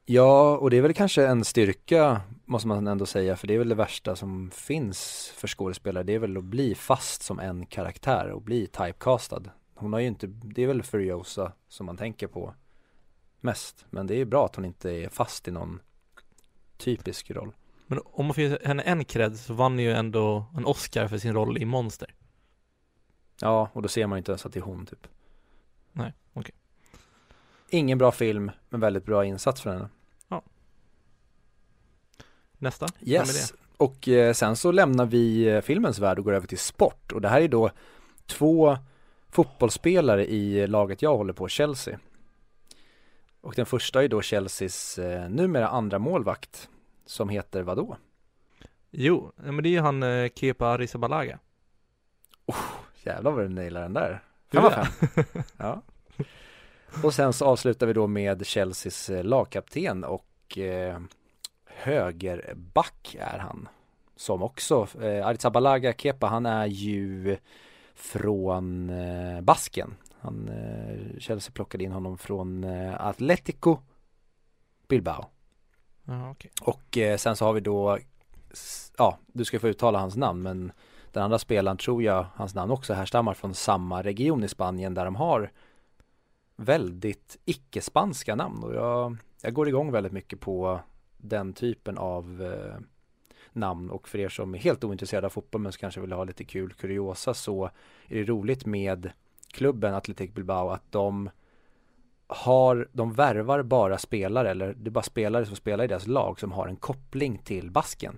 [0.05, 3.57] Ja, och det är väl kanske en styrka måste man ändå säga, för det är
[3.57, 7.65] väl det värsta som finns för skådespelare, det är väl att bli fast som en
[7.65, 9.43] karaktär och bli typecastad.
[9.75, 12.53] Hon har ju inte, det är väl Furiosa som man tänker på
[13.41, 15.81] mest, men det är bra att hon inte är fast i någon
[16.79, 17.51] typisk roll.
[17.87, 21.17] Men om man får ge henne en cred så vann ju ändå en Oscar för
[21.17, 22.13] sin roll i Monster.
[23.41, 25.07] Ja, och då ser man inte ens att det är hon typ.
[25.91, 26.39] Nej, okej.
[26.41, 27.79] Okay.
[27.79, 29.89] Ingen bra film, men väldigt bra insats för henne.
[32.59, 32.87] Nästa?
[33.01, 37.11] Yes, och eh, sen så lämnar vi eh, filmens värld och går över till sport
[37.11, 37.71] och det här är då
[38.25, 38.77] två
[39.29, 41.99] fotbollsspelare i laget jag håller på, Chelsea.
[43.41, 46.69] Och den första är då Chelseas eh, numera andra målvakt
[47.05, 47.97] som heter vad då?
[48.91, 51.39] Jo, men det är ju han eh, Kepa Arrizabalaga.
[52.45, 52.65] Oh,
[53.03, 54.23] jävlar vad du nailar den där.
[54.51, 54.85] Fem av fem.
[55.57, 55.81] ja.
[57.03, 60.99] Och sen så avslutar vi då med Chelseas eh, lagkapten och eh,
[61.65, 63.69] högerback är han.
[64.15, 67.37] Som också, eh, Arrizabalaga Kepa, han är ju
[67.95, 69.95] från eh, Basken.
[70.21, 73.77] Han, eh, Chelsea plockade in honom från eh, Atletico
[74.87, 75.25] Bilbao.
[76.05, 76.51] Ah, okay.
[76.61, 77.97] Och eh, sen så har vi då,
[78.97, 80.71] ja, du ska få uttala hans namn, men
[81.11, 85.05] den andra spelaren tror jag, hans namn också härstammar från samma region i Spanien där
[85.05, 85.51] de har
[86.55, 90.79] väldigt icke-spanska namn och jag, jag går igång väldigt mycket på
[91.17, 92.79] den typen av eh,
[93.53, 96.23] namn och för er som är helt ointresserade av fotboll men som kanske vill ha
[96.23, 97.65] lite kul kuriosa så
[98.07, 99.11] är det roligt med
[99.51, 101.29] klubben Athletic Bilbao att de
[102.27, 106.39] har, de värvar bara spelare eller det är bara spelare som spelar i deras lag
[106.39, 108.17] som har en koppling till Basken.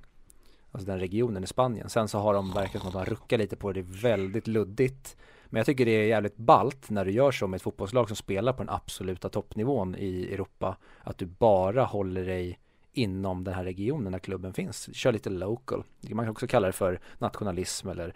[0.72, 1.90] Alltså den regionen i Spanien.
[1.90, 4.48] Sen så har de verkligen som att de ruckar lite på det, det är väldigt
[4.48, 5.18] luddigt.
[5.46, 8.16] Men jag tycker det är jävligt balt när du gör så med ett fotbollslag som
[8.16, 10.78] spelar på den absoluta toppnivån i Europa.
[11.00, 12.60] Att du bara håller dig
[12.94, 14.96] inom den här regionen där klubben finns.
[14.96, 15.84] Kör lite local.
[16.10, 18.16] Man kan också kalla det för nationalism eller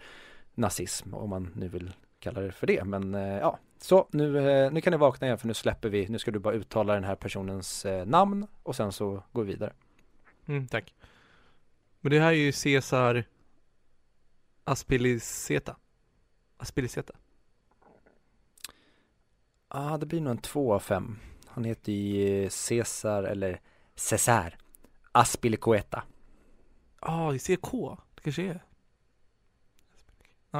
[0.54, 2.84] nazism om man nu vill kalla det för det.
[2.84, 6.08] Men eh, ja, så nu, eh, nu kan ni vakna igen för nu släpper vi.
[6.08, 9.52] Nu ska du bara uttala den här personens eh, namn och sen så går vi
[9.52, 9.72] vidare.
[10.46, 10.94] Mm, tack.
[12.00, 13.24] Men det här är ju Cesar
[14.64, 15.76] Aspiliceta.
[16.56, 17.12] Aspiliceta.
[19.68, 21.18] Ja, ah, det blir nog en två av fem.
[21.46, 23.60] Han heter ju Cesar eller
[23.94, 24.56] Cesar
[25.12, 26.02] Aspilicueta.
[27.00, 27.72] Ja, ah, CK.
[28.14, 28.60] Det kanske är.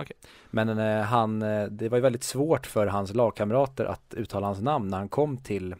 [0.03, 0.17] Okay.
[0.51, 4.61] Men eh, han, eh, det var ju väldigt svårt för hans lagkamrater att uttala hans
[4.61, 5.75] namn när han kom till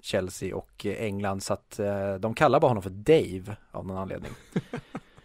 [0.00, 3.96] Chelsea och eh, England så att eh, de kallar bara honom för Dave av någon
[3.96, 4.32] anledning.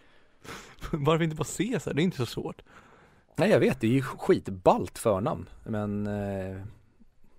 [0.92, 1.94] Varför inte bara Cesar?
[1.94, 2.62] Det är inte så svårt.
[3.36, 6.62] Nej jag vet, det är ju skitballt förnamn men eh,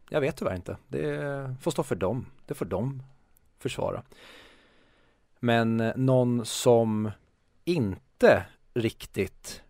[0.10, 0.78] jag vet tyvärr inte.
[0.88, 2.26] Det får stå för dem.
[2.46, 3.04] Det får de
[3.60, 4.04] försvara.
[5.40, 7.12] Men eh, någon som
[7.66, 9.64] inte riktigt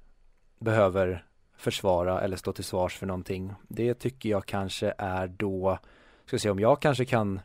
[0.60, 1.26] behöver
[1.60, 3.54] försvara eller stå till svars för någonting.
[3.68, 5.80] Det tycker jag kanske är då,
[6.26, 7.40] ska se om jag kanske kan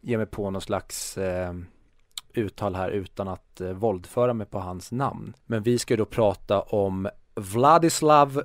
[0.00, 1.54] ge mig på någon slags eh,
[2.32, 5.34] uttal här utan att eh, våldföra mig på hans namn.
[5.46, 8.42] Men vi ska då prata om Vladislav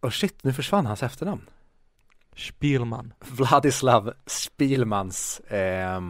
[0.00, 1.50] Oh shit, nu försvann hans efternamn.
[2.36, 3.12] Spielman.
[3.20, 6.00] Vladislav Spielmans eh,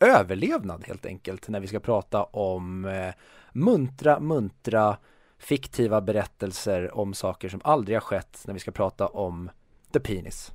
[0.00, 3.14] överlevnad helt enkelt när vi ska prata om eh,
[3.52, 4.96] muntra, muntra
[5.38, 9.50] fiktiva berättelser om saker som aldrig har skett när vi ska prata om
[9.92, 10.52] The Penis.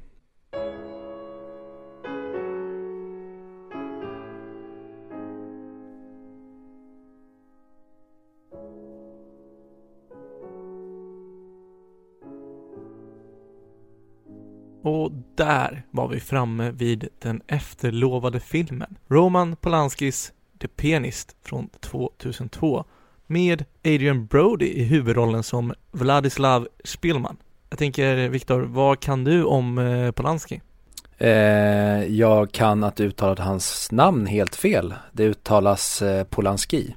[14.83, 18.97] Och där var vi framme vid den efterlovade filmen.
[19.07, 22.85] Roman Polanskis The Pianist från 2002
[23.31, 27.37] med Adrian Brody i huvudrollen som Vladislav Spielman.
[27.69, 30.61] Jag tänker, Viktor, vad kan du om eh, Polanski?
[31.17, 31.29] Eh,
[32.05, 34.93] jag kan att du uttalat hans namn helt fel.
[35.11, 36.95] Det uttalas eh, Polanski.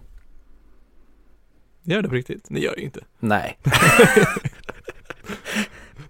[1.82, 2.47] Gör det på riktigt?
[2.49, 3.01] Det gör det inte.
[3.20, 3.59] Nej.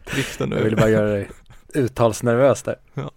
[0.04, 1.28] Driften jag ville bara göra dig
[1.74, 2.76] uttalsnervös där.
[2.94, 3.10] Ja.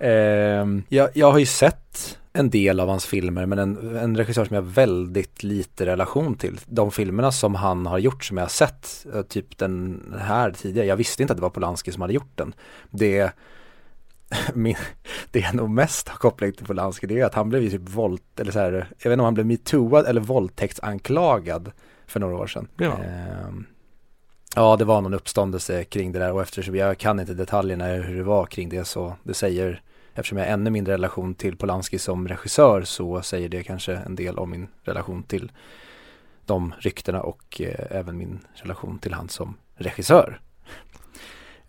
[0.06, 4.44] eh, jag, jag har ju sett en del av hans filmer men en, en regissör
[4.44, 6.60] som jag har väldigt lite relation till.
[6.66, 10.86] De filmerna som han har gjort som jag har sett, eh, typ den här tidigare,
[10.86, 12.54] jag visste inte att det var Polanski som hade gjort den.
[12.90, 13.32] Det,
[14.54, 14.76] min,
[15.30, 17.88] det jag nog mest har koppling till Polanski det är att han blev ju typ
[17.88, 21.72] våld, eller så här, jag vet inte om han blev metooad eller våldtäktsanklagad
[22.06, 22.68] för några år sedan.
[22.76, 22.98] Ja.
[23.04, 23.50] Eh,
[24.56, 28.16] ja, det var någon uppståndelse kring det där och eftersom jag kan inte detaljerna hur
[28.16, 29.82] det var kring det så det säger
[30.14, 34.16] eftersom jag har ännu mindre relation till Polanski som regissör så säger det kanske en
[34.16, 35.52] del om min relation till
[36.46, 40.40] de ryktena och eh, även min relation till han som regissör.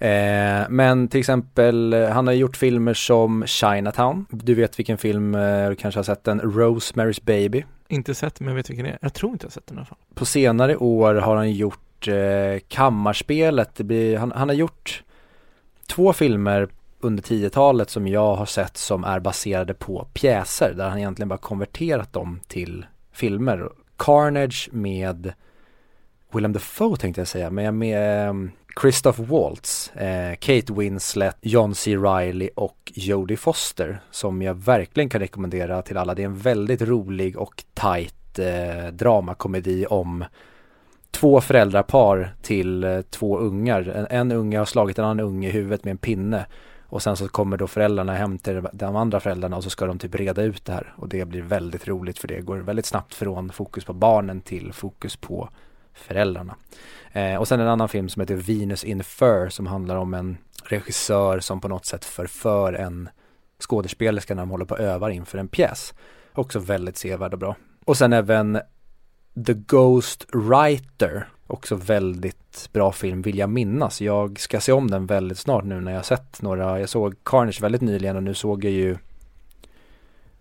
[0.02, 4.26] Eh, men till exempel, eh, han har gjort filmer som Chinatown.
[4.30, 7.66] Du vet vilken film, eh, du kanske har sett den, Rosemary's Baby.
[7.88, 8.98] Inte sett, men jag vet vilken det är.
[9.02, 9.98] Jag tror inte jag har sett den i alla fall.
[10.14, 13.78] På senare år har han gjort eh, Kammarspelet.
[13.78, 15.04] Blir, han, han har gjort
[15.88, 16.68] två filmer
[17.02, 21.38] under 10-talet som jag har sett som är baserade på pjäser där han egentligen bara
[21.38, 23.70] konverterat dem till filmer.
[23.98, 25.34] Carnage med
[26.32, 31.98] Willem Dafoe tänkte jag säga, men med ehm, Christoph Waltz, eh, Kate Winslet, John C.
[31.98, 36.16] Reilly och Jodie Foster som jag verkligen kan rekommendera till alla.
[36.16, 40.26] Det är en väldigt rolig och tight eh, dramakomedi om
[41.12, 43.82] två föräldrapar till eh, två ungar.
[43.82, 46.46] En, en unge har slagit en annan unge i huvudet med en pinne
[46.92, 50.00] och sen så kommer då föräldrarna hem till de andra föräldrarna och så ska de
[50.00, 50.94] typ reda ut det här.
[50.98, 54.74] Och det blir väldigt roligt för det går väldigt snabbt från fokus på barnen till
[54.74, 55.50] fokus på
[55.94, 56.56] föräldrarna.
[57.12, 60.38] Eh, och sen en annan film som heter Venus in Fur som handlar om en
[60.64, 63.10] regissör som på något sätt förför en
[63.60, 65.94] skådespelerska när de håller på och övar inför en pjäs.
[66.34, 67.56] Också väldigt sevärd och bra.
[67.86, 68.60] Och sen även
[69.46, 74.02] The Ghost Writer Också väldigt bra film vill jag minnas.
[74.02, 76.80] Jag ska se om den väldigt snart nu när jag sett några.
[76.80, 78.98] Jag såg Carnage väldigt nyligen och nu såg jag ju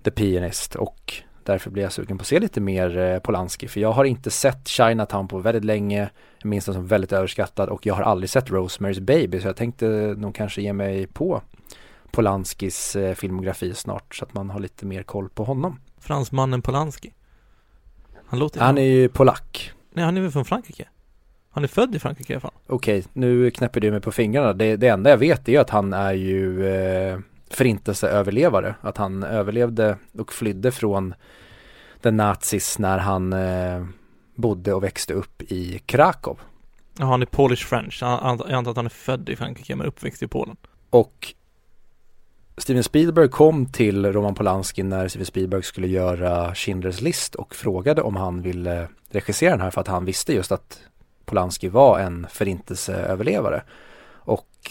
[0.03, 3.69] The Pianist och därför blir jag sugen på att se lite mer eh, Polanski.
[3.69, 6.11] För jag har inte sett Chinatown på väldigt länge.
[6.39, 9.57] Jag minns den som väldigt överskattad och jag har aldrig sett Rosemary's Baby så jag
[9.57, 9.87] tänkte
[10.19, 11.43] nog kanske ge mig på
[12.11, 15.81] Polanskis eh, filmografi snart så att man har lite mer koll på honom.
[15.99, 17.15] Fransmannen Polanski.
[18.27, 19.73] Han låter Han är ju polack.
[19.93, 20.89] Nej, han är väl från Frankrike?
[21.51, 22.53] Han är född i Frankrike i alla fall.
[22.67, 24.53] Okej, nu knäpper du mig på fingrarna.
[24.53, 27.19] Det, det enda jag vet är att han är ju eh,
[27.51, 28.75] förintelseöverlevare.
[28.81, 31.15] Att han överlevde och flydde från
[32.01, 33.85] den nazis när han eh,
[34.35, 36.39] bodde och växte upp i Krakow.
[36.99, 37.99] Ja, han är Polish French.
[38.03, 40.57] Jag antar att han är född i Frankrike men uppväxt i Polen.
[40.91, 41.35] Och
[42.57, 48.03] Steven Spielberg kom till Roman Polanski när Steven Spielberg skulle göra Schindler's list och frågade
[48.03, 50.81] om han ville regissera den här för att han visste just att
[51.31, 53.63] Polanski var en förintelseöverlevare.
[54.13, 54.71] Och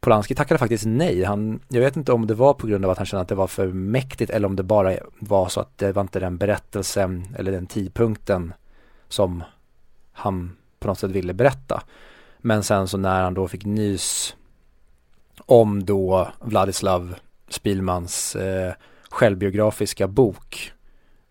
[0.00, 1.24] Polanski tackade faktiskt nej.
[1.24, 3.34] Han, jag vet inte om det var på grund av att han kände att det
[3.34, 7.26] var för mäktigt eller om det bara var så att det var inte den berättelsen
[7.38, 8.52] eller den tidpunkten
[9.08, 9.44] som
[10.12, 11.82] han på något sätt ville berätta.
[12.38, 14.36] Men sen så när han då fick nys
[15.46, 17.14] om då Vladislav
[17.48, 18.72] Spielmans eh,
[19.10, 20.72] självbiografiska bok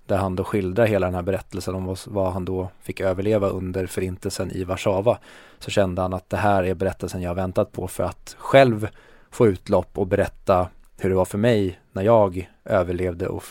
[0.07, 3.87] där han då skildrar hela den här berättelsen om vad han då fick överleva under
[3.87, 5.17] förintelsen i Warszawa
[5.59, 8.87] så kände han att det här är berättelsen jag har väntat på för att själv
[9.31, 13.43] få utlopp och berätta hur det var för mig när jag överlevde och,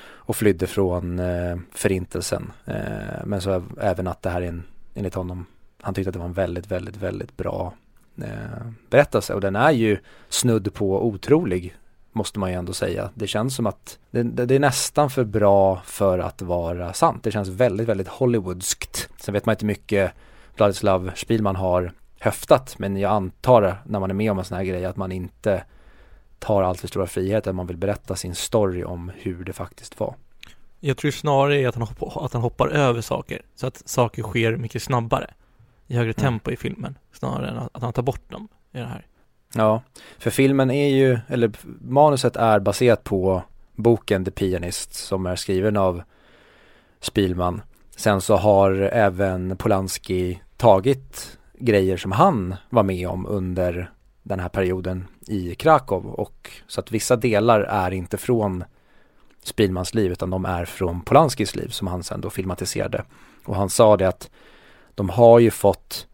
[0.00, 2.52] och flydde från eh, förintelsen.
[2.64, 4.62] Eh, men så även att det här är en,
[4.94, 5.46] enligt honom,
[5.80, 7.72] han tyckte att det var en väldigt, väldigt, väldigt bra
[8.22, 9.98] eh, berättelse och den är ju
[10.28, 11.76] snudd på otrolig
[12.18, 13.10] måste man ju ändå säga.
[13.14, 17.22] Det känns som att det, det, är nästan för bra för att vara sant.
[17.22, 19.08] Det känns väldigt, väldigt hollywoodskt.
[19.20, 20.12] Sen vet man inte mycket
[20.56, 24.64] Vladislav Spielman har höftat, men jag antar när man är med om en sån här
[24.64, 25.64] grej att man inte
[26.38, 30.14] tar allt för stora friheter, man vill berätta sin story om hur det faktiskt var.
[30.80, 34.56] Jag tror snarare att han, hoppar, att han hoppar över saker, så att saker sker
[34.56, 35.34] mycket snabbare,
[35.86, 36.14] i högre mm.
[36.14, 39.06] tempo i filmen, snarare än att han tar bort dem i det här.
[39.54, 39.82] Ja,
[40.18, 43.42] för filmen är ju, eller manuset är baserat på
[43.74, 46.02] boken The Pianist som är skriven av
[47.00, 47.62] Spielman.
[47.96, 53.90] Sen så har även Polanski tagit grejer som han var med om under
[54.22, 58.64] den här perioden i Krakow och så att vissa delar är inte från
[59.42, 63.04] Spielmans liv utan de är från Polanskis liv som han sen då filmatiserade.
[63.44, 64.30] Och han sa det att
[64.94, 66.06] de har ju fått,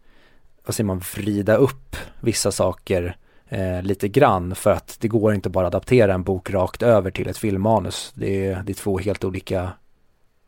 [0.65, 3.17] vad säger man, vrida upp vissa saker
[3.49, 7.11] eh, lite grann för att det går inte bara att adaptera en bok rakt över
[7.11, 8.11] till ett filmmanus.
[8.15, 9.71] Det är, det är två helt olika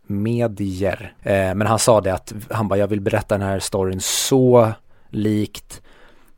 [0.07, 1.13] medier.
[1.21, 4.71] Eh, men han sa det att han bara, jag vill berätta den här storyn så
[5.09, 5.81] likt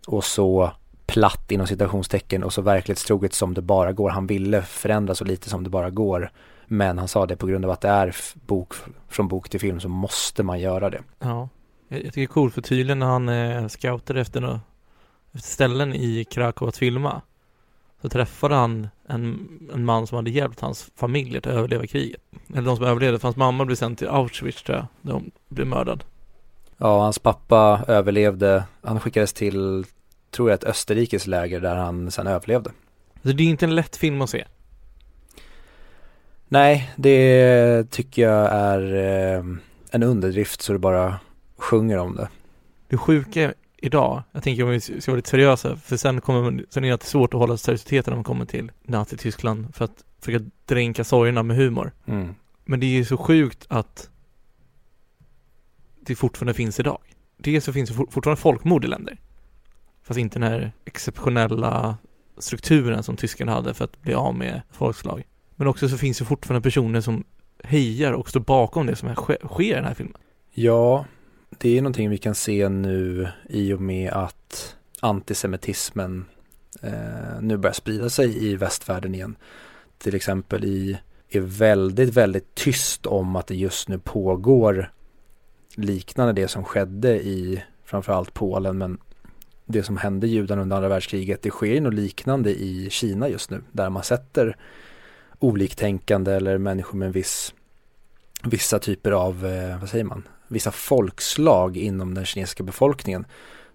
[0.07, 0.71] och så
[1.05, 4.09] platt inom citationstecken och så verklighetstroget som det bara går.
[4.09, 6.31] Han ville förändra så lite som det bara går.
[6.65, 8.73] Men han sa det på grund av att det är bok
[9.07, 11.01] från bok till film så måste man göra det.
[11.19, 11.49] Ja,
[11.87, 14.59] jag tycker det är coolt för tydligen när han eh, scoutade efter något
[15.35, 17.21] ställen i Krakow att filma
[18.01, 22.21] så träffade han en, en man som hade hjälpt hans familj att överleva kriget.
[22.53, 25.31] Eller de som överlevde, för hans mamma blev sänd till Auschwitz tror jag, där hon
[25.49, 26.03] blev mördad.
[26.77, 29.85] Ja, hans pappa överlevde, han skickades till,
[30.31, 32.71] tror jag, ett Österrikes läger där han sen överlevde.
[33.23, 34.45] Så det är inte en lätt film att se?
[36.47, 39.43] Nej, det tycker jag är eh,
[39.91, 41.19] en underdrift så det bara
[41.57, 42.29] sjunger om det.
[42.87, 46.65] Det sjuka idag, jag tänker om vi ska vara lite seriösa, för sen kommer man,
[46.69, 50.45] sen är det svårt att hålla seriositeten när man kommer till Nazityskland för att försöka
[50.65, 51.91] dränka sorgerna med humor.
[52.05, 52.35] Mm.
[52.65, 54.09] Men det är ju så sjukt att
[55.99, 56.99] det fortfarande finns idag.
[57.37, 59.17] Dels så finns det fortfarande folkmord i länder.
[60.03, 61.97] Fast inte den här exceptionella
[62.37, 65.23] strukturen som tyskarna hade för att bli av med folkslag.
[65.55, 67.23] Men också så finns det fortfarande personer som
[67.63, 70.17] hejar och står bakom det som sker i den här filmen.
[70.51, 71.05] Ja,
[71.61, 76.25] det är någonting vi kan se nu i och med att antisemitismen
[76.81, 79.35] eh, nu börjar sprida sig i västvärlden igen.
[79.97, 80.99] Till exempel i,
[81.29, 84.91] är väldigt, väldigt tyst om att det just nu pågår
[85.75, 88.97] liknande det som skedde i framförallt Polen men
[89.65, 93.61] det som hände judarna under andra världskriget det sker något liknande i Kina just nu
[93.71, 94.57] där man sätter
[95.39, 97.53] oliktänkande eller människor med en viss
[98.43, 103.25] vissa typer av, eh, vad säger man, vissa folkslag inom den kinesiska befolkningen.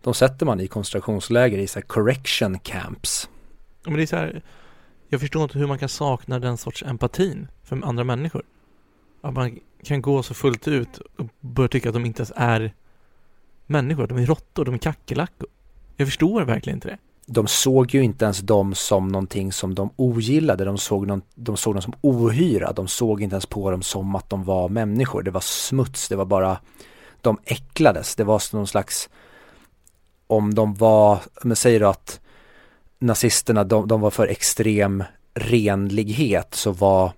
[0.01, 3.29] De sätter man i koncentrationsläger i så här correction camps.
[3.85, 4.43] Men det är så här,
[5.09, 8.43] jag förstår inte hur man kan sakna den sorts empatin för andra människor.
[9.21, 12.75] Att man kan gå så fullt ut och börja tycka att de inte ens är
[13.67, 15.49] människor, de är råttor, de är kackerlackor.
[15.97, 16.99] Jag förstår verkligen inte det.
[17.27, 21.57] De såg ju inte ens dem som någonting som de ogillade, de såg, någon, de
[21.57, 25.23] såg dem som ohyra, de såg inte ens på dem som att de var människor,
[25.23, 26.59] det var smuts, det var bara,
[27.21, 29.09] de äcklades, det var någon slags,
[30.27, 32.21] om de var, men säger du att
[32.99, 35.05] nazisterna, de, de var för extrem
[35.35, 37.13] renlighet så var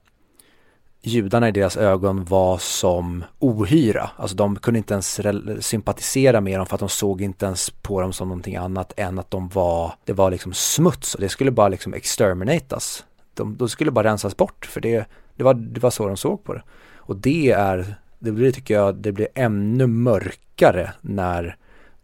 [1.06, 4.10] judarna i deras ögon var som ohyra.
[4.16, 5.20] Alltså de kunde inte ens
[5.60, 9.18] sympatisera med dem för att de såg inte ens på dem som någonting annat än
[9.18, 13.04] att de var, det var liksom smuts och det skulle bara liksom exterminatas.
[13.34, 16.44] De, de skulle bara rensas bort för det, det, var, det var så de såg
[16.44, 16.62] på det.
[16.94, 21.56] Och det är, det blir tycker jag, det blir ännu mörkare när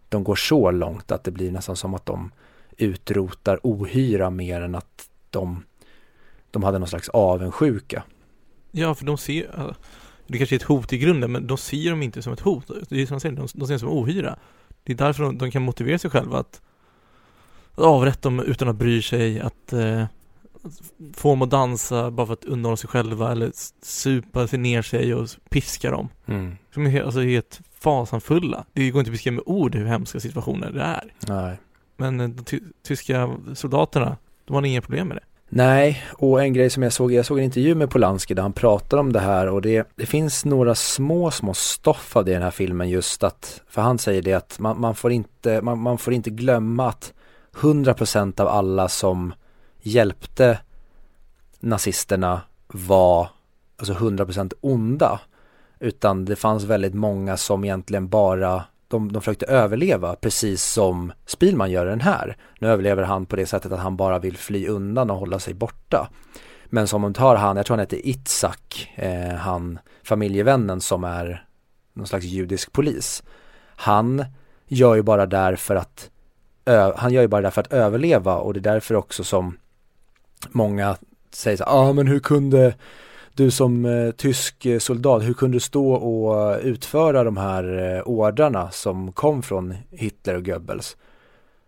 [0.08, 2.32] de går så långt att det blir nästan som att de
[2.76, 5.64] utrotar ohyra mer än att de,
[6.50, 8.02] de hade någon slags avundsjuka.
[8.72, 9.74] Ja, för de ser,
[10.26, 12.70] det kanske är ett hot i grunden, men de ser dem inte som ett hot.
[12.88, 14.38] Det är som säger, de, de ser dem som ohyra.
[14.84, 16.60] Det är därför de, de, kan motivera sig själva att,
[17.72, 20.04] att avrätta dem utan att bry sig, att eh,
[21.14, 23.52] få dem att dansa bara för att underhålla sig själva eller
[23.82, 26.08] supa sig ner sig och piska dem.
[26.26, 26.56] Mm.
[26.74, 28.64] Som är alltså helt fasanfulla.
[28.72, 31.14] Det går inte att beskriva med ord hur hemska situationer det är.
[31.28, 31.56] Nej.
[31.96, 35.24] Men eh, de ty tyska soldaterna, de hade inga problem med det.
[35.54, 38.52] Nej, och en grej som jag såg, jag såg en intervju med Polanski där han
[38.52, 42.34] pratar om det här och det, det finns några små, små stoff av det i
[42.34, 45.78] den här filmen just att, för han säger det att man, man får, inte, man,
[45.78, 47.12] man, får inte glömma att
[47.54, 49.34] 100% av alla som
[49.80, 50.58] hjälpte
[51.60, 53.28] nazisterna var
[53.76, 55.20] alltså 100% onda.
[55.80, 61.70] Utan det fanns väldigt många som egentligen bara de, de försökte överleva precis som Spielman
[61.70, 62.36] gör den här.
[62.58, 65.54] Nu överlever han på det sättet att han bara vill fly undan och hålla sig
[65.54, 66.08] borta.
[66.66, 71.44] Men som man tar han, jag tror han heter Itzak, eh, han familjevännen som är
[71.92, 73.22] någon slags judisk polis.
[73.76, 74.24] Han
[74.66, 76.10] gör ju bara där för att
[76.96, 79.58] han gör ju bara där för att överleva och det är därför också som
[80.50, 80.96] många
[81.30, 82.74] säger så ja ah, men hur kunde
[83.34, 87.94] du som eh, tysk eh, soldat, hur kunde du stå och eh, utföra de här
[87.96, 90.96] eh, ordrarna som kom från Hitler och Goebbels?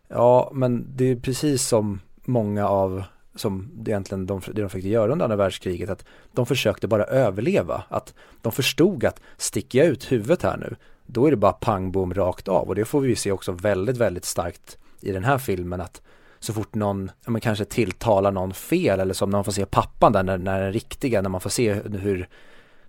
[0.09, 3.03] Ja, men det är precis som många av
[3.37, 7.83] som egentligen de, det de försökte göra under andra världskriget, att de försökte bara överleva,
[7.89, 11.93] att de förstod att sticker jag ut huvudet här nu, då är det bara pang
[11.93, 15.39] bom rakt av och det får vi se också väldigt, väldigt starkt i den här
[15.39, 16.03] filmen att
[16.45, 19.67] så fort någon, ja men kanske tilltalar någon fel eller som när man får se
[19.67, 22.29] pappan där när, när den riktiga, när man får se hur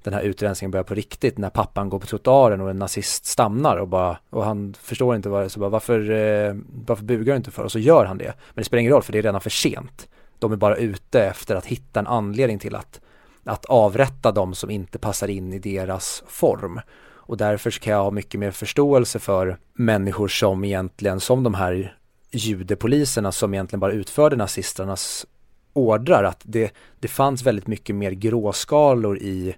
[0.03, 3.77] den här utrensningen börjar på riktigt när pappan går på trottoaren och en nazist stannar
[3.77, 7.33] och bara och han förstår inte vad det är så bara varför, eh, varför bugar
[7.33, 8.25] du inte för och så gör han det.
[8.25, 10.07] Men det spelar ingen roll för det är redan för sent.
[10.39, 13.01] De är bara ute efter att hitta en anledning till att,
[13.43, 16.79] att avrätta de som inte passar in i deras form.
[17.27, 21.97] Och därför kan jag ha mycket mer förståelse för människor som egentligen, som de här
[22.31, 25.25] judepoliserna som egentligen bara utförde nazisternas
[25.73, 29.55] ordrar att det, det fanns väldigt mycket mer gråskalor i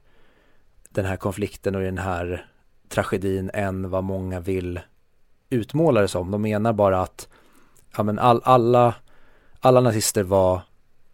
[0.90, 2.46] den här konflikten och i den här
[2.90, 4.80] tragedin än vad många vill
[5.50, 6.32] utmåla det som.
[6.32, 7.28] De menar bara att
[7.98, 8.96] ja, men all, alla,
[9.60, 10.62] alla nazister var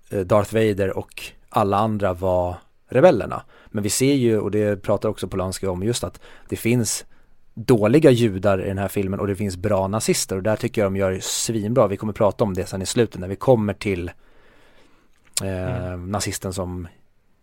[0.10, 2.56] eh, Darth Vader och alla andra var
[2.88, 3.44] rebellerna.
[3.68, 7.06] Men vi ser ju, och det pratar också Polanski om, just att det finns
[7.54, 10.92] dåliga judar i den här filmen och det finns bra nazister och där tycker jag
[10.92, 11.88] de gör svinbra.
[11.88, 14.12] Vi kommer prata om det sen i slutet när vi kommer till
[15.44, 16.12] eh, mm.
[16.12, 16.88] nazisten som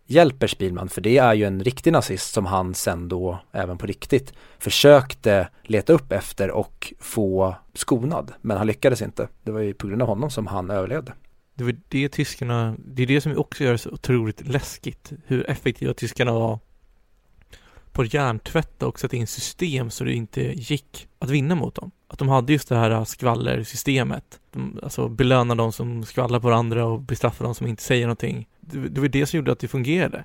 [0.05, 3.85] hjälper Spielman för det är ju en riktig nazist som han sen då även på
[3.85, 9.27] riktigt försökte leta upp efter och få skonad men han lyckades inte.
[9.43, 11.13] Det var ju på grund av honom som han överlevde.
[11.53, 15.49] Det var det tyskarna, det är det som också gör det så otroligt läskigt hur
[15.49, 16.59] effektiva tyskarna var
[17.91, 21.91] på att hjärntvätta och sätta in system så det inte gick att vinna mot dem.
[22.07, 24.39] Att de hade just det här skvallersystemet.
[24.51, 28.47] De, alltså belöna de som skvallrar på varandra och bestraffa de som inte säger någonting.
[28.59, 30.23] Det, det var det som gjorde att det fungerade.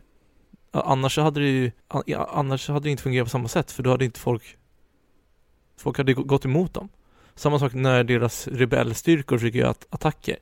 [0.70, 1.70] Annars hade det ju,
[2.28, 4.56] annars hade det inte fungerat på samma sätt för då hade inte folk
[5.78, 6.88] Folk hade gått emot dem.
[7.34, 10.36] Samma sak när deras rebellstyrkor försöker göra attacker.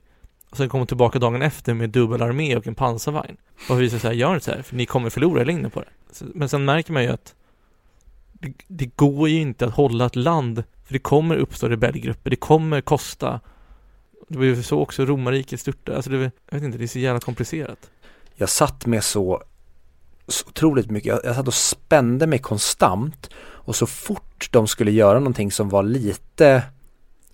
[0.50, 3.36] Och sen kommer tillbaka dagen efter med dubbel armé och en pansarvagn.
[3.70, 5.88] Och visar sig gör inte så här, för ni kommer förlora i längden på det.
[6.34, 7.34] Men sen märker man ju att
[8.32, 12.36] det, det, går ju inte att hålla ett land, för det kommer uppstå rebellgrupper, det
[12.36, 13.40] kommer kosta.
[14.28, 16.98] Det var ju så också romarriket störtade, alltså det, jag vet inte, det är så
[16.98, 17.90] jävla komplicerat.
[18.34, 19.42] Jag satt med så,
[20.28, 24.90] så otroligt mycket, jag, jag satt och spände mig konstant och så fort de skulle
[24.90, 26.62] göra någonting som var lite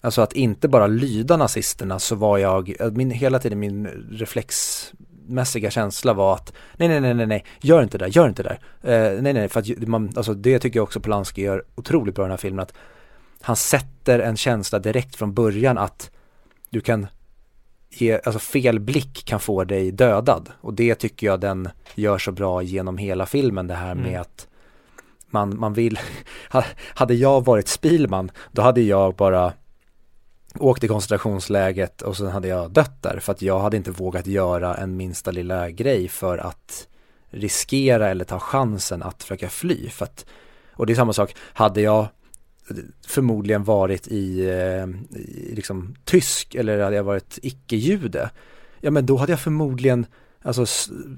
[0.03, 4.93] Alltså att inte bara lyda nazisterna så var jag, min, hela tiden min reflex,
[5.31, 8.43] reflexmässiga känsla var att nej, nej, nej, nej, nej, gör inte det där, gör inte
[8.43, 9.15] det där.
[9.17, 12.25] Eh, nej, nej, för att man, alltså det tycker jag också Polanski gör otroligt bra
[12.25, 12.75] i den här filmen att
[13.43, 16.11] han sätter en känsla direkt från början att
[16.71, 17.07] du kan
[17.91, 22.33] ge, alltså fel blick kan få dig dödad och det tycker jag den gör så
[22.33, 24.05] bra genom hela filmen det här mm.
[24.05, 24.47] med att
[25.33, 25.99] man, man vill,
[26.95, 29.53] hade jag varit Spilman då hade jag bara
[30.59, 34.27] åkt i koncentrationsläget och sen hade jag dött där för att jag hade inte vågat
[34.27, 36.89] göra en minsta lilla grej för att
[37.31, 40.27] riskera eller ta chansen att försöka fly för att
[40.73, 42.09] och det är samma sak, hade jag
[43.07, 48.31] förmodligen varit i, eh, i liksom tysk eller hade jag varit icke-jude,
[48.81, 50.07] ja men då hade jag förmodligen
[50.43, 50.67] alltså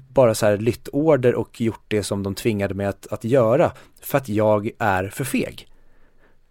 [0.09, 3.71] bara så här lytt order och gjort det som de tvingade mig att, att göra
[4.01, 5.67] för att jag är för feg.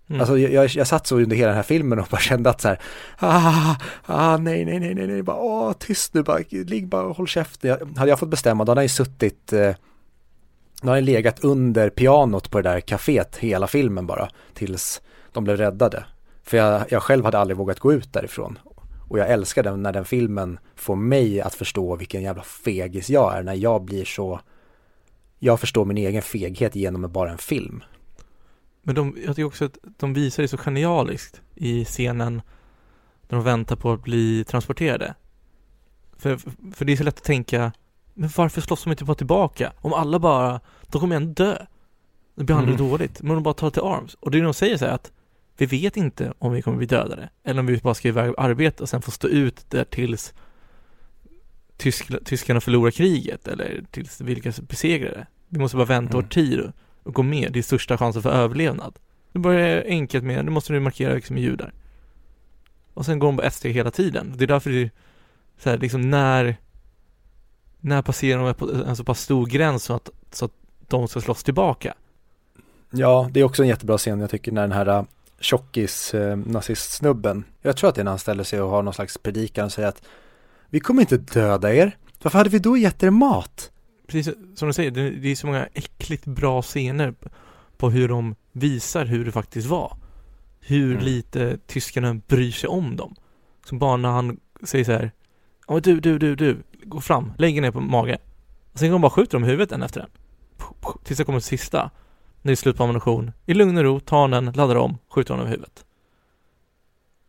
[0.09, 0.21] Mm.
[0.21, 2.69] Alltså jag, jag, satt så under hela den här filmen och bara kände att så
[2.69, 2.81] här,
[3.19, 3.75] ah,
[4.07, 7.29] ah, nej, nej, nej, nej, nej, bara, åh, tyst nu, bara, ligg bara och håll
[7.29, 7.97] käften.
[7.97, 9.75] Hade jag fått bestämma, då hade jag ju suttit, eh,
[10.83, 15.45] då hade jag legat under pianot på det där kaféet hela filmen bara, tills de
[15.45, 16.05] blev räddade.
[16.43, 18.59] För jag, jag själv hade aldrig vågat gå ut därifrån.
[19.09, 23.37] Och jag älskar den när den filmen får mig att förstå vilken jävla fegis jag
[23.37, 24.41] är, när jag blir så,
[25.39, 27.83] jag förstår min egen feghet genom bara en film.
[28.83, 32.43] Men de, jag tycker också att de visar det så genialiskt i scenen
[33.29, 35.15] när de väntar på att bli transporterade.
[36.17, 36.37] För,
[36.75, 37.73] för det är så lätt att tänka,
[38.15, 39.73] men varför slåss de inte bara tillbaka?
[39.81, 41.67] Om alla bara, de kommer ändå dö.
[42.35, 42.89] De behandlar mm.
[42.89, 44.15] dåligt, men de bara tar till arms.
[44.15, 45.13] Och det är de säger så här att
[45.57, 48.43] vi vet inte om vi kommer bli dödade, eller om vi bara ska iväg och
[48.43, 50.35] arbeta och sen få stå ut där tills
[52.25, 55.27] tyskarna förlorar kriget, eller tills vilka besegrar det.
[55.49, 56.25] Vi måste bara vänta mm.
[56.25, 56.73] år tid
[57.03, 58.99] och gå med, det är största chansen för överlevnad.
[59.33, 61.73] Nu börjar enkelt med, nu måste du markera liksom med judar.
[62.95, 64.35] Och sen går de på ett steg hela tiden.
[64.37, 64.91] Det är därför det är
[65.59, 66.57] så här, liksom när
[67.85, 70.53] när passerar de en så pass stor gräns så att, så att
[70.89, 71.95] de ska slåss tillbaka?
[72.91, 75.05] Ja, det är också en jättebra scen jag tycker när den här äh,
[75.41, 78.95] tjockis eh, nazistsnubben, jag tror att det är när han ställer sig och har någon
[78.95, 80.03] slags predikan och säger att
[80.69, 83.71] vi kommer inte döda er, varför hade vi då gett er mat?
[84.07, 87.15] Precis som du säger, det, det är så många äckligt bra scener
[87.77, 89.97] på hur de visar hur det faktiskt var.
[90.61, 91.05] Hur mm.
[91.05, 93.15] lite tyskarna bryr sig om dem.
[93.65, 95.11] Som bara när han säger så här,
[95.69, 98.19] ja du, du, du, du, gå fram, lägg ner på mage.
[98.73, 100.11] Och sen går de bara skjuter dem i huvudet en efter en.
[101.05, 101.91] Tills det kommer till sista.
[102.43, 103.33] När det är slut på ammunition.
[103.47, 105.85] I lugn och ro, tar den, laddar om, skjuter honom i huvudet.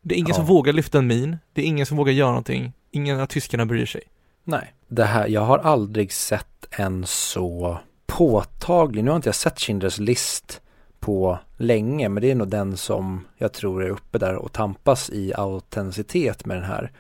[0.01, 0.35] Det är ingen ja.
[0.35, 1.37] som vågar lyfta en min.
[1.53, 2.73] Det är ingen som vågar göra någonting.
[2.91, 4.01] Ingen av tyskarna bryr sig.
[4.43, 9.57] Nej, det här, jag har aldrig sett en så påtaglig, nu har inte jag sett
[9.57, 10.61] Schindler's list
[10.99, 15.09] på länge, men det är nog den som jag tror är uppe där och tampas
[15.09, 16.91] i autenticitet med den här.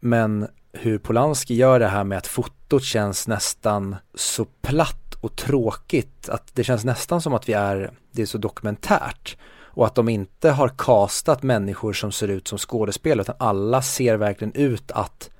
[0.00, 6.28] Men hur Polanski gör det här med att fotot känns nästan så platt och tråkigt
[6.28, 9.36] att det känns nästan som att vi är, det är så dokumentärt
[9.74, 14.16] och att de inte har kastat människor som ser ut som skådespelare utan alla ser
[14.16, 15.30] verkligen ut att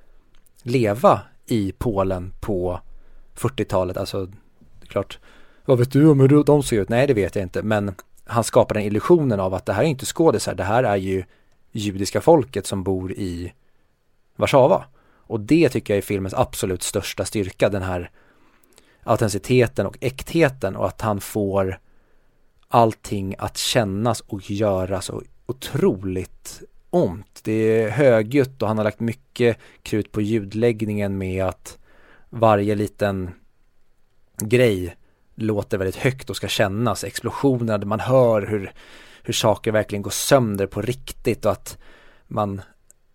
[0.65, 2.79] leva i Polen på
[3.35, 5.19] 40-talet, alltså det är klart,
[5.65, 6.89] vad vet du om hur de ser ut?
[6.89, 7.95] Nej, det vet jag inte, men
[8.25, 11.23] han skapar den illusionen av att det här är inte skådisar, det här är ju
[11.71, 13.53] judiska folket som bor i
[14.35, 14.85] Warszawa.
[15.27, 18.11] Och det tycker jag är filmens absolut största styrka, den här
[19.03, 21.79] autenticiteten och äktheten och att han får
[22.67, 26.61] allting att kännas och göras så otroligt
[26.95, 27.39] omt.
[27.43, 31.77] Det är högljutt och han har lagt mycket krut på ljudläggningen med att
[32.29, 33.31] varje liten
[34.37, 34.95] grej
[35.35, 37.03] låter väldigt högt och ska kännas.
[37.03, 38.71] Explosioner, man hör hur,
[39.23, 41.77] hur saker verkligen går sönder på riktigt och att
[42.27, 42.61] man,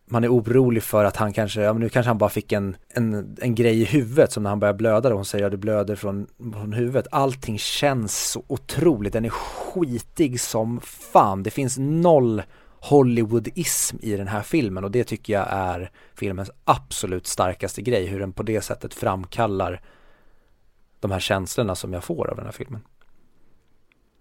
[0.06, 2.76] man är orolig för att han kanske, ja men nu kanske han bara fick en,
[2.88, 5.56] en, en grej i huvudet som när han börjar blöda och hon säger att ja,
[5.56, 7.06] du blöder från, från huvudet.
[7.10, 11.42] Allting känns så otroligt, den är skitig som fan.
[11.42, 12.42] Det finns noll
[12.80, 18.20] Hollywoodism i den här filmen och det tycker jag är filmens absolut starkaste grej, hur
[18.20, 19.80] den på det sättet framkallar
[21.00, 22.80] de här känslorna som jag får av den här filmen.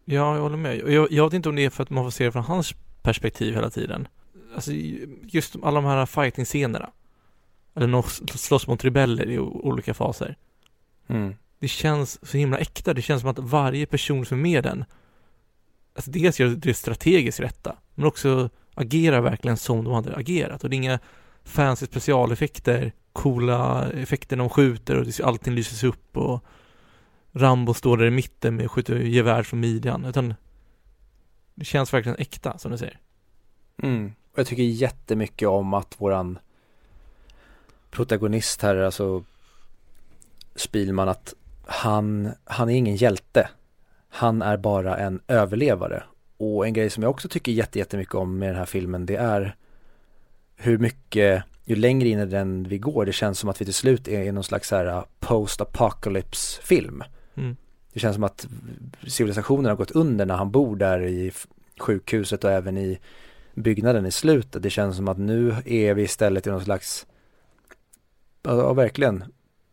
[0.05, 0.78] Ja, jag håller med.
[0.78, 2.74] Jag, jag vet inte om det är för att man får se det från hans
[3.01, 4.07] perspektiv hela tiden.
[4.55, 4.72] Alltså
[5.22, 6.89] just alla de här fighting-scenerna.
[7.76, 8.01] Eller
[8.38, 10.38] slåss mot rebeller i olika faser.
[11.07, 11.36] Mm.
[11.60, 12.93] Det känns så himla äkta.
[12.93, 14.86] Det känns som att varje person som är med den
[15.99, 20.64] alltså dels gör det strategiskt rätta, men också agerar verkligen som de hade agerat.
[20.64, 21.00] Och det är inga
[21.43, 26.43] fancy specialeffekter, coola effekter när de skjuter och allting lyses upp och
[27.32, 30.34] Rambo står där i mitten med skjuter gevär från midjan, utan
[31.56, 33.00] det känns verkligen äkta, som du säger.
[33.84, 34.14] Mm.
[34.32, 36.39] Och jag tycker jättemycket om att våran
[37.91, 39.24] protagonist här, alltså
[40.56, 41.34] Spielman, att
[41.66, 43.50] han, han är ingen hjälte
[44.10, 46.04] han är bara en överlevare
[46.40, 49.56] och en grej som jag också tycker jättemycket om med den här filmen det är
[50.56, 53.74] hur mycket, ju längre in i den vi går, det känns som att vi till
[53.74, 57.04] slut är i någon slags här uh, post-apocalypse film.
[57.36, 57.56] Mm.
[57.94, 58.48] Det känns som att
[59.08, 61.32] civilisationen har gått under när han bor där i
[61.80, 63.00] sjukhuset och även i
[63.54, 64.64] byggnaden i slutet.
[64.64, 67.08] Det känns som att nu är vi istället i någon slags,
[68.42, 69.24] ja verkligen,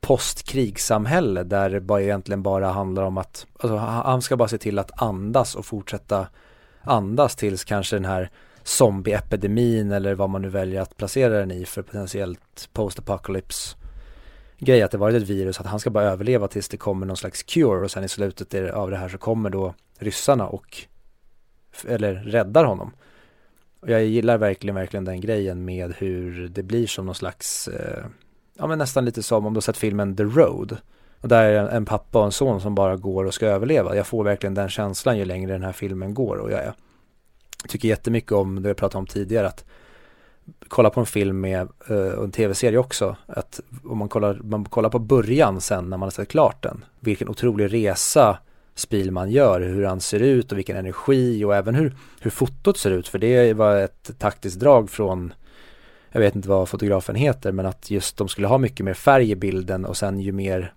[0.01, 4.79] postkrigssamhälle där det bara egentligen bara handlar om att, alltså han ska bara se till
[4.79, 6.27] att andas och fortsätta
[6.87, 8.31] andas tills kanske den här
[8.63, 13.77] zombieepidemin eller vad man nu väljer att placera den i för potentiellt post-apocalypse
[14.59, 17.17] grej att det varit ett virus, att han ska bara överleva tills det kommer någon
[17.17, 20.87] slags cure och sen i slutet av det här så kommer då ryssarna och
[21.87, 22.93] eller räddar honom.
[23.81, 28.05] Och jag gillar verkligen, verkligen den grejen med hur det blir som någon slags, eh,
[28.59, 30.77] ja men nästan lite som om du har sett filmen The Road.
[31.21, 33.97] Och där är en pappa och en son som bara går och ska överleva.
[33.97, 36.75] Jag får verkligen den känslan ju längre den här filmen går och jag, jag
[37.69, 39.65] tycker jättemycket om det jag pratade om tidigare att
[40.69, 44.65] kolla på en film med, uh, och en tv-serie också, att om man kollar, man
[44.65, 48.39] kollar på början sen när man har sett klart den, vilken otrolig resa
[48.75, 52.91] Spielman gör, hur han ser ut och vilken energi och även hur, hur fotot ser
[52.91, 55.33] ut, för det var ett taktiskt drag från
[56.13, 59.31] jag vet inte vad fotografen heter, men att just de skulle ha mycket mer färg
[59.31, 60.73] i bilden och sen ju mer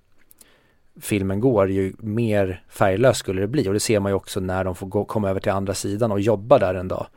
[1.02, 3.68] filmen går, ju mer färglös skulle det bli.
[3.68, 6.12] Och det ser man ju också när de får gå, komma över till andra sidan
[6.12, 7.08] och jobba där en dag.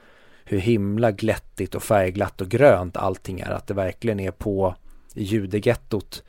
[0.45, 3.51] Hur himla glättigt och färgglatt och grönt allting är.
[3.51, 4.74] Att det verkligen är på
[5.14, 6.24] judegettot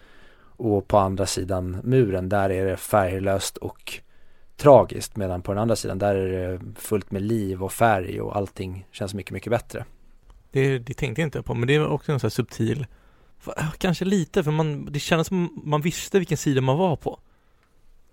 [0.46, 3.94] och på andra sidan muren, där är det färglöst och
[4.58, 5.16] tragiskt.
[5.16, 8.88] Medan på den andra sidan, där är det fullt med liv och färg och allting
[8.92, 9.86] känns mycket, mycket bättre.
[10.52, 12.86] Det, det tänkte jag inte på, men det är också en sån här subtil
[13.78, 17.20] Kanske lite, för man, det kändes som man visste vilken sida man var på.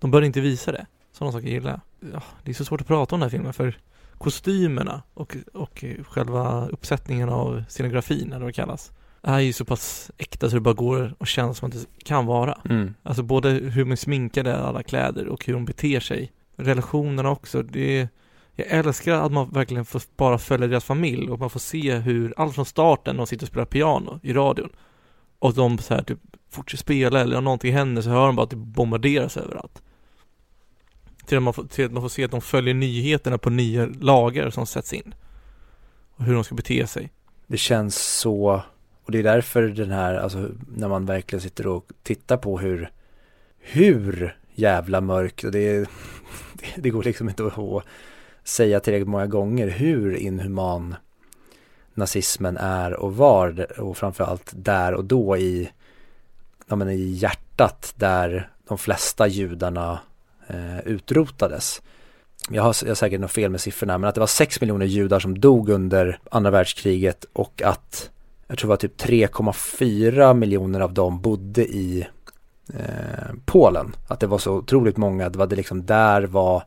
[0.01, 0.85] De bör inte visa det.
[1.11, 2.11] Sådana saker gillar jag.
[2.13, 3.77] Ja, det är så svårt att prata om den här filmen för
[4.17, 8.91] kostymerna och, och själva uppsättningen av scenografin, eller vad det kallas,
[9.21, 12.25] är ju så pass äkta så det bara går och känns som att det kan
[12.25, 12.57] vara.
[12.69, 12.93] Mm.
[13.03, 16.31] Alltså både hur de sminkade alla kläder och hur de beter sig.
[16.55, 18.07] Relationerna också, det
[18.55, 22.33] jag älskar att man verkligen får bara följa deras familj och man får se hur,
[22.37, 24.69] allt från starten, de sitter och spelar piano i radion
[25.39, 28.43] och de så här typ fortsätter spela eller om någonting händer så hör de bara
[28.43, 29.81] att det bombarderas överallt.
[31.31, 33.85] Till att, man får, till att man får se att de följer nyheterna på nya
[33.85, 35.13] lagar som sätts in.
[36.15, 37.09] Och hur de ska bete sig.
[37.47, 38.61] Det känns så,
[39.05, 42.91] och det är därför den här, alltså när man verkligen sitter och tittar på hur,
[43.59, 45.89] hur jävla mörkt och det,
[46.75, 47.83] det, går liksom inte att
[48.43, 50.95] säga tillräckligt många gånger hur inhuman
[51.93, 55.71] nazismen är och var och framförallt där och då i,
[56.67, 59.99] ja men i hjärtat där de flesta judarna
[60.47, 61.81] Eh, utrotades.
[62.49, 64.85] Jag har, jag har säkert något fel med siffrorna, men att det var 6 miljoner
[64.85, 68.09] judar som dog under andra världskriget och att
[68.47, 72.07] jag tror det var typ 3,4 miljoner av dem bodde i
[72.73, 73.95] eh, Polen.
[74.07, 76.63] Att det var så otroligt många, det var det liksom där var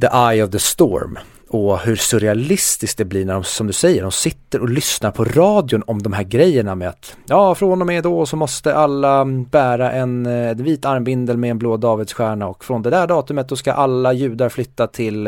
[0.00, 1.18] the eye of the storm
[1.54, 5.24] och hur surrealistiskt det blir när de, som du säger, de sitter och lyssnar på
[5.24, 9.24] radion om de här grejerna med att ja, från och med då så måste alla
[9.24, 13.56] bära en, en vit armbindel med en blå davidsstjärna och från det där datumet då
[13.56, 15.24] ska alla judar flytta till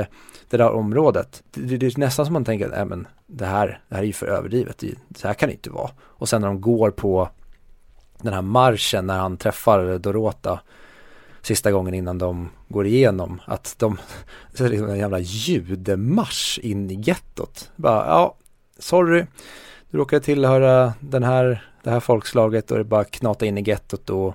[0.51, 1.43] det där området.
[1.55, 4.07] Det, det är nästan som man tänker, nej äh, men det här, det här är
[4.07, 4.85] ju för överdrivet,
[5.17, 5.91] så här kan det inte vara.
[6.01, 7.29] Och sen när de går på
[8.23, 10.61] den här marschen när han träffar Dorota
[11.47, 13.41] sista gången innan de går igenom.
[13.45, 13.99] Att de,
[14.55, 17.71] så är liksom en jävla judemarsch in i gettot.
[17.77, 18.35] Bara, ja,
[18.79, 19.27] sorry,
[19.91, 23.63] du råkar tillhöra den här, det här folkslaget och det är bara knata in i
[23.63, 24.35] gettot och,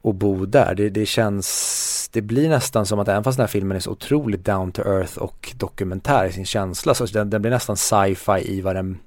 [0.00, 0.74] och bo där.
[0.74, 3.90] Det, det känns, det blir nästan som att även fast den här filmen är så
[3.90, 8.40] otroligt down to earth och dokumentär i sin känsla så den, den blir nästan sci-fi
[8.44, 8.98] i vad den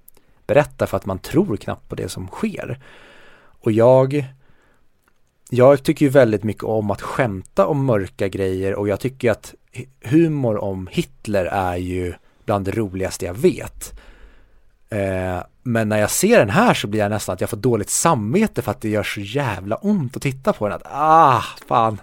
[0.48, 2.80] berättar för att man tror knappt på det som sker.
[3.60, 4.26] Och jag
[5.56, 9.54] jag tycker ju väldigt mycket om att skämta om mörka grejer och jag tycker att
[10.04, 12.14] humor om Hitler är ju
[12.46, 14.00] bland det roligaste jag vet.
[14.90, 17.90] Eh, men när jag ser den här så blir jag nästan att jag får dåligt
[17.90, 20.76] samvete för att det gör så jävla ont att titta på den.
[20.76, 22.02] Att, ah, fan.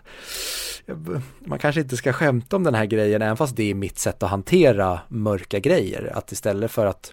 [1.38, 4.22] Man kanske inte ska skämta om den här grejen även fast det är mitt sätt
[4.22, 6.12] att hantera mörka grejer.
[6.14, 7.12] Att istället för att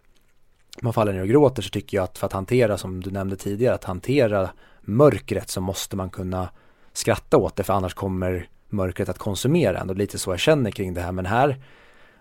[0.81, 3.35] man faller ner och gråter så tycker jag att för att hantera, som du nämnde
[3.35, 4.49] tidigare, att hantera
[4.87, 6.49] mörkret så måste man kunna
[6.93, 10.71] skratta åt det för annars kommer mörkret att konsumera en och lite så jag känner
[10.71, 11.61] kring det här men här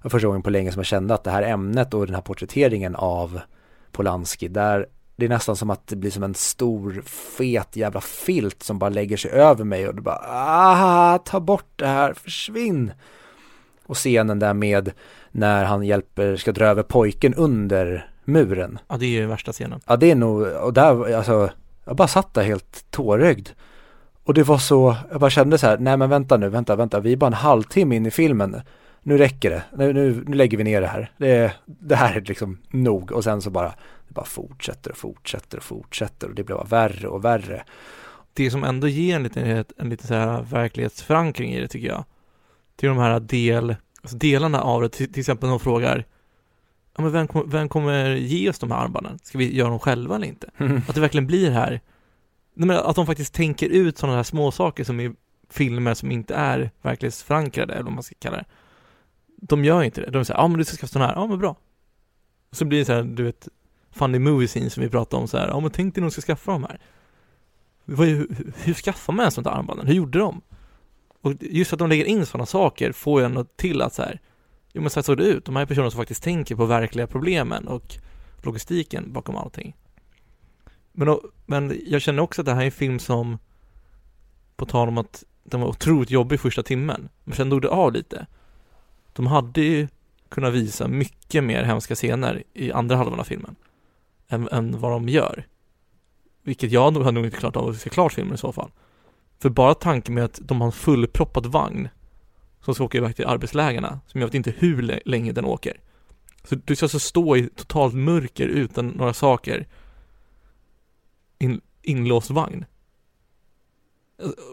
[0.02, 2.22] var första gången på länge som jag kände att det här ämnet och den här
[2.22, 3.40] porträtteringen av
[3.92, 4.86] Polanski där
[5.16, 8.90] det är nästan som att det blir som en stor fet jävla filt som bara
[8.90, 12.92] lägger sig över mig och det bara ah, ta bort det här, försvinn
[13.86, 14.92] Och scenen där med
[15.30, 18.78] när han hjälper, ska dra över pojken under muren.
[18.88, 19.80] Ja, det är ju värsta scenen.
[19.86, 21.50] Ja, det är nog, och där, alltså,
[21.86, 23.48] jag bara satt där helt tårögd.
[24.24, 27.00] Och det var så, jag bara kände så här, nej men vänta nu, vänta, vänta,
[27.00, 28.60] vi är bara en halvtimme in i filmen.
[29.02, 31.12] Nu räcker det, nu, nu, nu lägger vi ner det här.
[31.16, 33.12] Det, det här är liksom nog.
[33.12, 33.68] Och sen så bara,
[34.08, 37.64] det bara fortsätter och fortsätter och fortsätter och det blir bara värre och värre.
[38.34, 42.04] Det som ändå ger en liten, en liten så här verklighetsförankring i det tycker jag.
[42.76, 46.04] Till de här del, alltså delarna av det, till, till exempel de frågar
[46.96, 49.18] Ja men vem, vem kommer ge oss de här armbanden?
[49.22, 50.50] Ska vi göra dem själva eller inte?
[50.88, 51.80] Att det verkligen blir här
[52.58, 55.12] Nej, att de faktiskt tänker ut sådana här små saker som i
[55.50, 58.44] filmer som inte är verklighetsförankrade, eller vad man ska kalla det.
[59.36, 60.10] De gör inte det.
[60.10, 61.56] De säger, ja men du ska skaffa sådana här, ja men bra.
[62.50, 63.48] Och så blir det så här, du vet,
[63.90, 66.10] funny movie scene som vi pratade om så här, ja men tänk dig när de
[66.10, 66.80] ska skaffa de här.
[67.86, 68.28] Hur,
[68.64, 69.86] hur skaffar man en sånt där armbanden?
[69.86, 70.40] Hur gjorde de?
[71.20, 74.20] Och just att de lägger in sådana saker får ju ändå till att så här,
[74.76, 75.44] jo men så här såg det ut.
[75.44, 77.94] De här personerna som faktiskt tänker på verkliga problemen och
[78.42, 79.76] logistiken bakom allting.
[80.92, 83.38] Men, men jag känner också att det här är en film som,
[84.56, 87.92] på tal om att den var otroligt jobbig första timmen, men sen dog det av
[87.92, 88.26] lite.
[89.12, 89.88] De hade ju
[90.28, 93.56] kunnat visa mycket mer hemska scener i andra halvan av filmen
[94.28, 95.46] än, än vad de gör.
[96.42, 98.70] Vilket jag nog hade nog inte klarat av att se klart filmen i så fall.
[99.38, 101.88] För bara tanken med att de har en fullproppad vagn
[102.66, 105.80] som ska åka iväg till arbetslägarna, som jag vet inte hur länge den åker.
[106.44, 109.66] Så du ska alltså stå i totalt mörker utan några saker
[111.38, 112.64] in, inlåst vagn.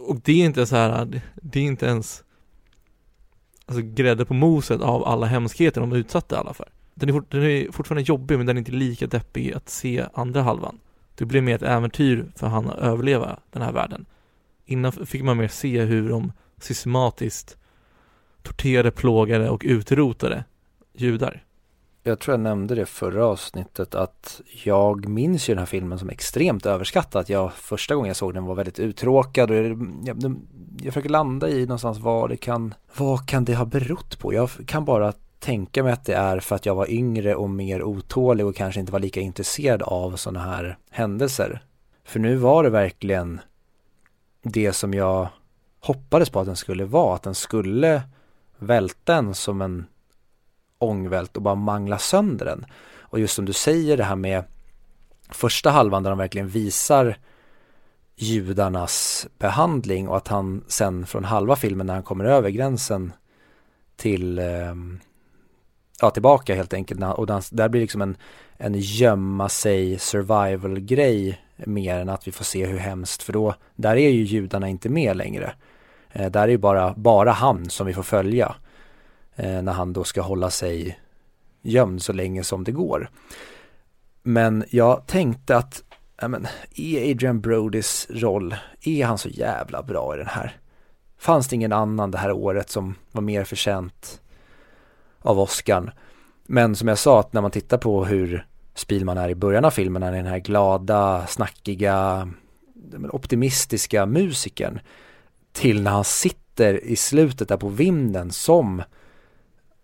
[0.07, 2.23] Och det är inte så här, det är inte ens
[3.65, 6.69] alltså grädde på moset av alla hemskheter de utsatte alla för.
[6.93, 10.05] Den är, fort, den är fortfarande jobbig men den är inte lika deppig att se
[10.13, 10.79] andra halvan.
[11.15, 14.05] Det blir mer ett äventyr för han att överleva den här världen.
[14.65, 17.57] Innan fick man mer se hur de systematiskt
[18.43, 20.43] torterade, plågade och utrotade
[20.93, 21.43] judar
[22.03, 26.09] jag tror jag nämnde det förra avsnittet att jag minns ju den här filmen som
[26.09, 27.29] extremt överskattad.
[27.29, 29.65] Jag första gången jag såg den var väldigt uttråkad och jag,
[30.05, 30.35] jag,
[30.81, 34.33] jag försöker landa i någonstans vad det kan, vad kan det ha berott på?
[34.33, 37.83] Jag kan bara tänka mig att det är för att jag var yngre och mer
[37.83, 41.63] otålig och kanske inte var lika intresserad av sådana här händelser.
[42.03, 43.41] För nu var det verkligen
[44.41, 45.27] det som jag
[45.79, 48.01] hoppades på att den skulle vara, att den skulle
[48.65, 49.85] välten som en
[50.77, 52.65] ångvält och bara mangla sönder den.
[52.99, 54.43] Och just som du säger det här med
[55.29, 57.17] första halvan där de verkligen visar
[58.15, 63.11] judarnas behandling och att han sen från halva filmen när han kommer över gränsen
[63.95, 64.99] till ehm,
[66.01, 68.17] ja, tillbaka helt enkelt och där blir liksom en,
[68.57, 73.55] en gömma sig survival grej mer än att vi får se hur hemskt för då
[73.75, 75.53] där är ju judarna inte med längre.
[76.13, 78.55] Eh, där är ju bara, bara han som vi får följa
[79.35, 80.99] eh, när han då ska hålla sig
[81.61, 83.09] gömd så länge som det går.
[84.23, 85.83] Men jag tänkte att,
[86.21, 90.57] ja men, är Adrian Brodys roll, är han så jävla bra i den här?
[91.17, 94.21] Fanns det ingen annan det här året som var mer förtjänt
[95.19, 95.91] av Oscarn?
[96.45, 98.45] Men som jag sa, att när man tittar på hur
[98.75, 102.29] Spielman är i början av filmen, han är den här glada, snackiga,
[103.11, 104.79] optimistiska musikern
[105.53, 108.83] till när han sitter i slutet där på vinden som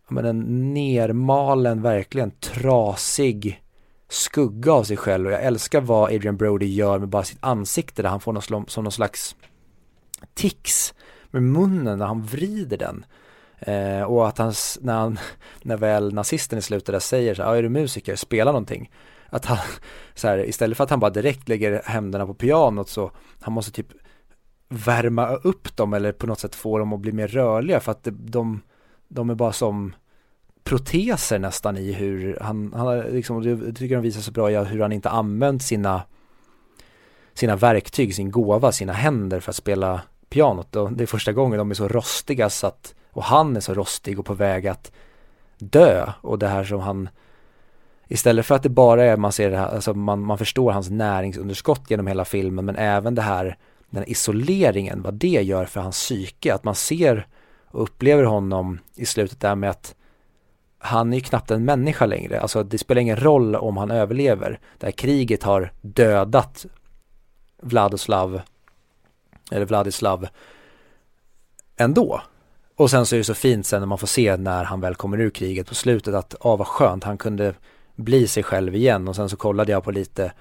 [0.07, 3.63] men en nermalen, verkligen trasig
[4.09, 8.01] skugga av sig själv och jag älskar vad Adrian Brody gör med bara sitt ansikte
[8.01, 9.35] där han får någon, som någon slags
[10.33, 10.93] tics
[11.31, 13.05] med munnen när han vrider den.
[13.59, 15.19] Eh, och att han, när, han,
[15.61, 18.91] när väl nazisten i slutet där säger så här, ah, är du musiker, spela någonting.
[19.29, 19.57] Att han,
[20.15, 23.11] så här, istället för att han bara direkt lägger händerna på pianot så,
[23.41, 23.87] han måste typ
[24.69, 28.07] värma upp dem eller på något sätt få dem att bli mer rörliga för att
[28.11, 28.61] de,
[29.07, 29.95] de är bara som
[30.63, 34.81] proteser nästan i hur han, han liksom, det tycker de visar så bra i hur
[34.81, 36.01] han inte använt sina
[37.33, 40.75] sina verktyg, sin gåva, sina händer för att spela pianot.
[40.75, 43.73] Och det är första gången de är så rostiga så att och han är så
[43.73, 44.91] rostig och på väg att
[45.57, 46.11] dö.
[46.21, 47.09] Och det här som han
[48.07, 50.89] istället för att det bara är man ser det här, alltså man, man förstår hans
[50.89, 53.57] näringsunderskott genom hela filmen men även det här
[53.89, 57.27] den här isoleringen, vad det gör för hans psyke, att man ser
[57.67, 59.95] och upplever honom i slutet där med att
[60.79, 62.41] han är ju knappt en människa längre.
[62.41, 64.59] Alltså det spelar ingen roll om han överlever.
[64.77, 66.65] Det här kriget har dödat
[67.61, 68.41] Vladislav,
[69.51, 70.27] eller Vladislav
[71.77, 72.21] ändå.
[72.75, 74.95] Och sen så är det så fint sen när man får se när han väl
[74.95, 77.53] kommer ur kriget på slutet att, ja vad skönt, han kunde
[77.95, 80.31] bli sig själv igen och sen så kollade jag på lite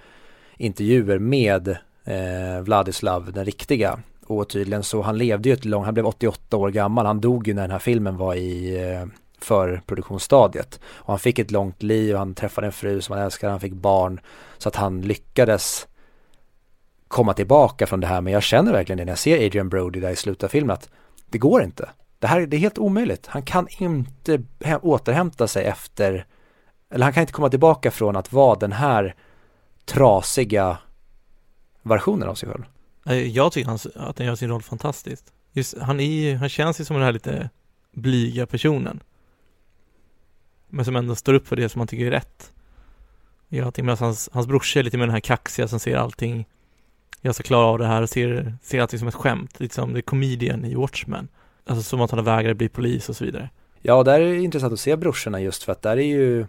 [0.57, 1.77] intervjuer med
[2.09, 3.99] eh, Vladislav, den riktiga.
[4.27, 7.49] och tydligen så han levde ju ett långt, han blev 88 år gammal, han dog
[7.49, 9.07] ju när den här filmen var i eh,
[9.39, 10.81] förproduktionsstadiet.
[10.85, 13.73] Och han fick ett långt liv, han träffade en fru som han älskade, han fick
[13.73, 14.21] barn.
[14.59, 15.87] Så att han lyckades
[17.09, 18.21] komma tillbaka från det här.
[18.21, 20.75] Men jag känner verkligen det när jag ser Adrian Brody där i slutet av filmen
[20.75, 20.89] att
[21.27, 21.89] det går inte.
[22.19, 23.27] Det här det är helt omöjligt.
[23.27, 24.43] Han kan inte
[24.83, 26.27] återhämta sig efter,
[26.91, 29.15] eller han kan inte komma tillbaka från att vara den här
[29.85, 30.79] trasiga
[31.89, 32.65] versionen av sig själv.
[33.29, 35.33] Jag tycker han, att han gör sin roll fantastiskt.
[35.53, 37.51] Just, han, är, han känns ju som den här lite
[37.93, 39.01] blyga personen.
[40.69, 42.53] Men som ändå står upp för det som han tycker är rätt.
[43.49, 46.47] Gör allting medan hans, hans brorsa är lite mer den här kaxiga som ser allting
[47.21, 49.93] jag ska klara av det här och ser, ser allting som ett skämt, lite som
[49.93, 51.29] det är comedian i Watchmen.
[51.67, 53.51] Alltså som att han vägrar bli polis och så vidare.
[53.81, 56.47] Ja, och där är det intressant att se brorsorna just för att där är ju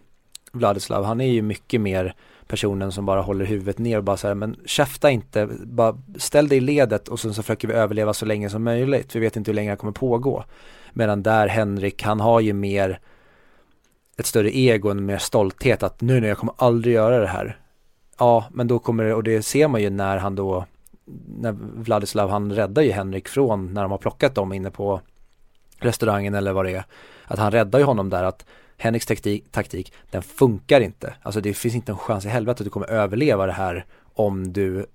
[0.51, 2.15] Vladislav, han är ju mycket mer
[2.49, 6.57] personen som bara håller huvudet ner och bara säger men käfta inte, bara ställ dig
[6.57, 9.15] i ledet och sen så försöker vi överleva så länge som möjligt.
[9.15, 10.43] Vi vet inte hur länge det kommer pågå.
[10.93, 12.99] Medan där Henrik, han har ju mer
[14.17, 17.59] ett större ego, en mer stolthet att nu, nu, jag kommer aldrig göra det här.
[18.17, 20.65] Ja, men då kommer det, och det ser man ju när han då,
[21.39, 25.01] när Vladislav, han räddar ju Henrik från när de har plockat dem inne på
[25.79, 26.83] restaurangen eller vad det är.
[27.25, 28.45] Att han räddar ju honom där att
[28.81, 31.13] Henriks taktik, taktik, den funkar inte.
[31.21, 34.53] Alltså det finns inte en chans i helvete att du kommer överleva det här om
[34.53, 34.85] du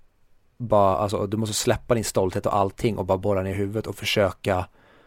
[0.57, 3.97] bara, alltså du måste släppa din stolthet och allting och bara borra ner huvudet och
[3.97, 4.66] försöka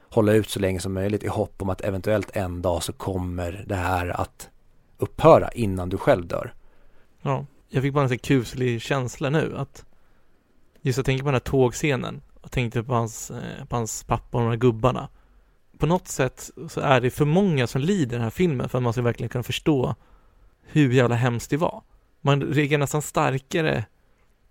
[0.09, 3.65] hålla ut så länge som möjligt i hopp om att eventuellt en dag så kommer
[3.67, 4.49] det här att
[4.97, 6.53] upphöra innan du själv dör.
[7.21, 9.85] Ja, jag fick bara en sån kuslig känsla nu att
[10.81, 14.37] just jag tänker på den här tågscenen och tänkte på hans, eh, på hans pappa
[14.37, 15.09] och de här gubbarna.
[15.77, 18.83] På något sätt så är det för många som lider den här filmen för att
[18.83, 19.95] man ska verkligen kunna förstå
[20.61, 21.83] hur jävla hemskt det var.
[22.21, 23.85] Man reagerar nästan starkare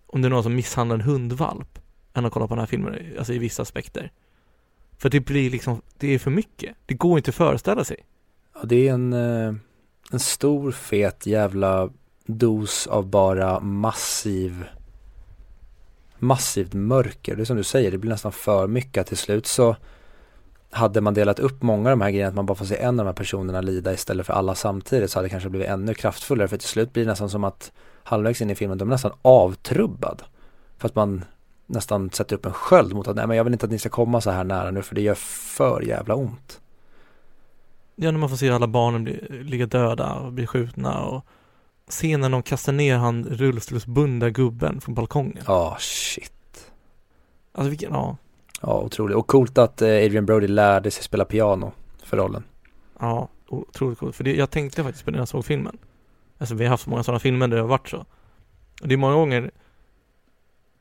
[0.07, 1.79] om det är någon som misshandlar en hundvalp
[2.15, 4.13] än att kolla på den här filmen, alltså i vissa aspekter.
[4.99, 6.77] För det blir liksom, det är för mycket.
[6.87, 7.97] Det går inte att föreställa sig.
[8.55, 9.55] Ja, det är en, eh,
[10.13, 11.91] en stor fet jävla
[12.27, 14.65] dos av bara massiv
[16.19, 17.37] massivt mörker.
[17.37, 19.07] Det är som du säger, det blir nästan för mycket.
[19.07, 19.77] Till slut så
[20.77, 22.89] hade man delat upp många av de här grejerna, att man bara får se en
[22.89, 25.95] av de här personerna lida istället för alla samtidigt så hade det kanske blivit ännu
[25.95, 26.49] kraftfullare.
[26.49, 27.73] För till slut blir det nästan som att
[28.03, 30.23] halvvägs in i filmen, de är nästan avtrubbad.
[30.79, 31.25] För att man
[31.67, 33.89] nästan sätter upp en sköld mot att nej men jag vill inte att ni ska
[33.89, 36.61] komma så här nära nu för det gör för jävla ont.
[37.97, 41.25] Ja, när man får se alla barnen bli, ligga döda och bli skjutna och
[41.89, 45.45] se när de kastar ner han rullstolsbundna gubben från balkongen.
[45.47, 46.33] Ja, oh, shit.
[47.53, 48.17] Alltså vilken, ja.
[48.63, 49.17] Ja, otroligt.
[49.17, 52.45] Och coolt att eh, Adrian Brody lärde sig spela piano för rollen.
[53.01, 54.17] Ja, otroligt coolt.
[54.17, 55.79] För det, jag tänkte faktiskt på det när jag såg filmen.
[56.39, 58.07] Alltså vi har haft så många sådana filmer där det har varit så.
[58.83, 59.51] Och det är många gånger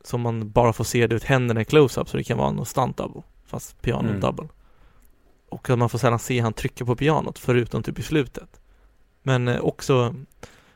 [0.03, 2.65] som man bara får se det ut händerna i close-up så det kan vara en
[2.65, 4.19] stunt double fast piano mm.
[4.19, 4.47] double.
[5.49, 8.59] Och att man får sällan se han trycka på pianot förutom typ i slutet.
[9.23, 10.15] Men eh, också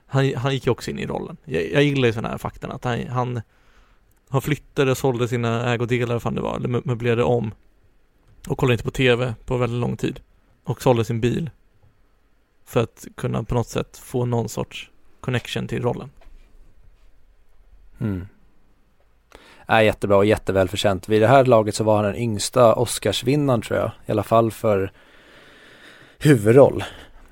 [0.05, 1.37] han, han gick ju också in i rollen.
[1.45, 3.41] Jag, jag gillar ju sådana här fakta att han, han,
[4.29, 7.51] han flyttade och sålde sina ägodelar, fan det var, eller möblerade om.
[8.47, 10.19] Och kollade inte på TV på väldigt lång tid.
[10.63, 11.49] Och sålde sin bil.
[12.65, 14.89] För att kunna på något sätt få någon sorts
[15.21, 16.09] connection till rollen.
[17.99, 18.27] Mm
[19.69, 21.09] är jättebra och jättevälförtjänt.
[21.09, 24.51] Vid det här laget så var han den yngsta Oscarsvinnaren tror jag, i alla fall
[24.51, 24.91] för
[26.19, 26.83] huvudroll.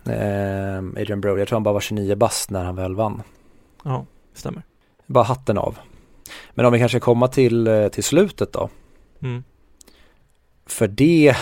[0.06, 3.24] Eh, Adrian Brody, jag tror han bara var 29 bast när han väl vann.
[3.84, 4.64] Ja, stämmer.
[5.06, 5.78] Bara hatten av.
[6.52, 8.70] Men om vi kanske kommer till, eh, till slutet då.
[9.22, 9.44] Mm.
[10.66, 11.36] För det,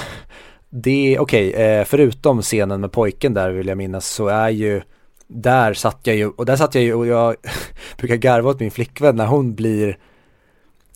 [0.69, 4.81] det okej, okay, eh, förutom scenen med pojken där vill jag minnas så är ju
[5.27, 7.35] där satt jag ju, och där satt jag ju och jag
[7.97, 9.97] brukar garva åt min flickvän när hon blir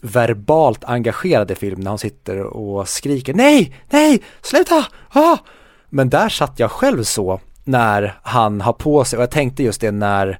[0.01, 5.37] verbalt engagerad i filmen när hon sitter och skriker nej, nej, sluta, ah!
[5.89, 9.81] Men där satt jag själv så när han har på sig, och jag tänkte just
[9.81, 10.39] det när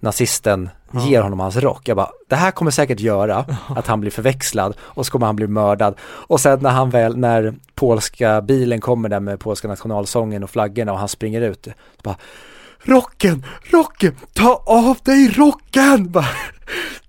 [0.00, 0.68] nazisten.
[0.92, 1.88] Ger honom hans rock.
[1.88, 5.36] Jag bara, det här kommer säkert göra att han blir förväxlad och så kommer han
[5.36, 5.94] bli mördad.
[6.00, 10.92] Och sen när han väl, när polska bilen kommer där med polska nationalsången och flaggorna
[10.92, 11.70] och han springer ut, så
[12.02, 12.16] bara
[12.82, 16.14] rocken, rocken, ta av dig rocken!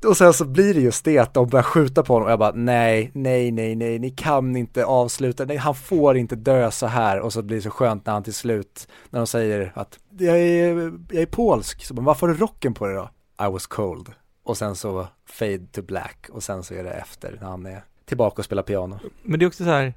[0.06, 2.40] Och sen så blir det just det att de börjar skjuta på honom och jag
[2.40, 6.88] bara nej, nej, nej, nej, ni kan inte avsluta, nej, han får inte dö så
[6.88, 10.00] här och så blir det så skönt när han till slut, när de säger att
[10.18, 13.10] jag är, jag är polsk, så bara, varför har du rocken på dig då?
[13.42, 14.12] I was cold.
[14.44, 17.84] Och sen så fade to black och sen så är det efter när han är
[18.06, 19.00] tillbaka och spelar piano.
[19.24, 19.94] Men det är också så här,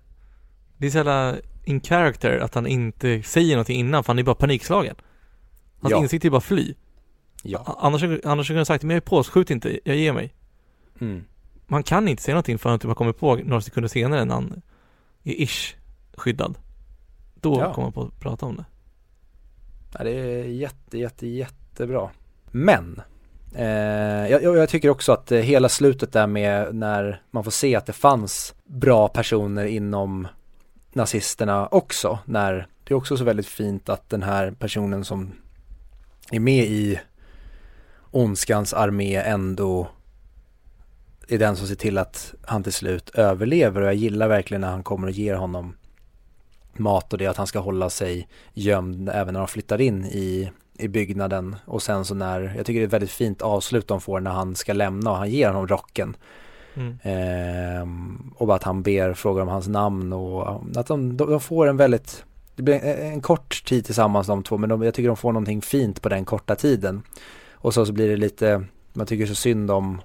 [0.77, 4.23] det är så jävla in character att han inte säger någonting innan för han är
[4.23, 4.95] bara panikslagen.
[5.81, 5.99] Hans ja.
[5.99, 6.75] insikt är bara fly.
[7.43, 7.77] Ja.
[7.81, 10.35] Annars, annars skulle han sagt, men jag är polsk, skjut inte, jag ger mig.
[11.01, 11.25] Mm.
[11.67, 14.62] man kan inte säga någonting förrän typ man kommer på några sekunder senare när han
[15.23, 15.77] är ish
[16.15, 16.59] skyddad.
[17.35, 17.75] Då Ja.
[17.75, 18.65] kommer man på att prata om det.
[19.99, 22.11] Ja, det är jätte, jätte, jättebra.
[22.51, 23.01] Men
[23.55, 27.77] eh, jag, jag tycker också att eh, hela slutet där med när man får se
[27.77, 30.28] att det fanns bra personer inom
[30.93, 32.18] nazisterna också.
[32.24, 35.32] När det är också så väldigt fint att den här personen som
[36.31, 37.01] är med i
[38.10, 39.89] ondskans armé ändå
[41.28, 44.70] är den som ser till att han till slut överlever och jag gillar verkligen när
[44.70, 45.77] han kommer och ger honom
[46.72, 50.51] mat och det att han ska hålla sig gömd även när de flyttar in i,
[50.81, 54.01] i byggnaden och sen så när, jag tycker det är ett väldigt fint avslut de
[54.01, 56.16] får när han ska lämna och han ger honom rocken
[56.74, 56.98] Mm.
[57.02, 61.66] ehm, och bara att han ber, frågar om hans namn och att de, de, får
[61.66, 62.24] en väldigt,
[62.57, 65.32] det blir en, en kort tid tillsammans de två men de, jag tycker de får
[65.32, 67.02] någonting fint på den korta tiden
[67.52, 70.01] och så, så blir det lite, man tycker så synd om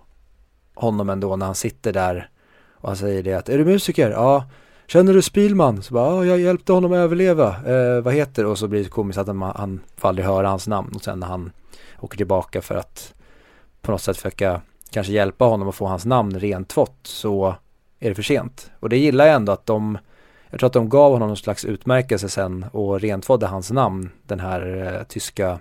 [0.73, 2.29] honom ändå när han sitter där
[2.71, 4.11] och han säger det att, är du musiker?
[4.11, 4.45] Ja.
[4.87, 5.83] Känner du Spielman?
[5.83, 7.47] Så bara, jag hjälpte honom att överleva.
[7.47, 8.49] Eh, vad heter det?
[8.49, 10.91] Och så blir det komiskt att han, han får aldrig höra hans namn.
[10.95, 11.51] Och sen när han
[11.99, 13.13] åker tillbaka för att
[13.81, 17.55] på något sätt försöka kanske hjälpa honom att få hans namn rentvått så
[17.99, 18.71] är det för sent.
[18.79, 19.97] Och det gillar jag ändå att de,
[20.49, 24.39] jag tror att de gav honom någon slags utmärkelse sen och rentvådde hans namn, den
[24.39, 25.59] här eh, tyska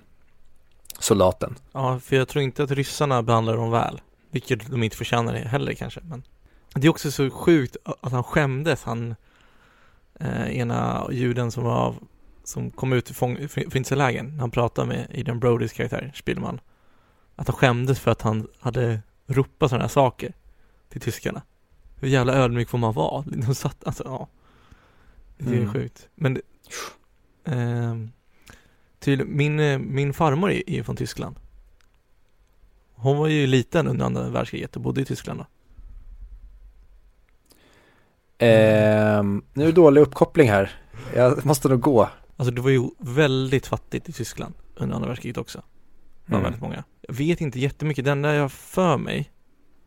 [0.99, 1.55] soldaten.
[1.73, 4.01] Ja, för jag tror inte att ryssarna behandlar dem väl.
[4.31, 6.23] Vilket de inte förtjänar heller kanske, men
[6.75, 9.15] det är också så sjukt att han skämdes, han
[10.21, 11.95] eh, ena juden som var
[12.45, 13.15] som kom ut ur
[13.49, 16.61] förintelselägren, när han pratade med Adrian Brodys karaktär, Spielman.
[17.37, 20.33] Att han skämdes för att han hade ropat sådana här saker
[20.89, 21.43] till tyskarna.
[22.01, 23.25] Hur jävla ödmjuk får man vara?
[23.27, 24.29] De satt, alltså ja.
[25.39, 25.73] Det är Mm.
[25.73, 26.09] sjukt.
[26.15, 26.41] Men
[27.45, 28.13] ehm,
[28.99, 31.37] till, min, eh, min farmor är är ju från Tyskland.
[32.95, 35.47] Hon var ju liten under andra världskriget och bodde i Tyskland då.
[38.39, 40.71] Ehm, nu är det dålig uppkoppling här.
[41.15, 42.09] Jag måste nog gå.
[42.37, 45.63] Alltså det var ju väldigt fattigt i Tyskland under andra världskriget också.
[46.27, 46.43] Det var Mm.
[46.45, 46.85] väldigt många.
[47.01, 49.31] Jag vet inte jättemycket, den där jag för mig,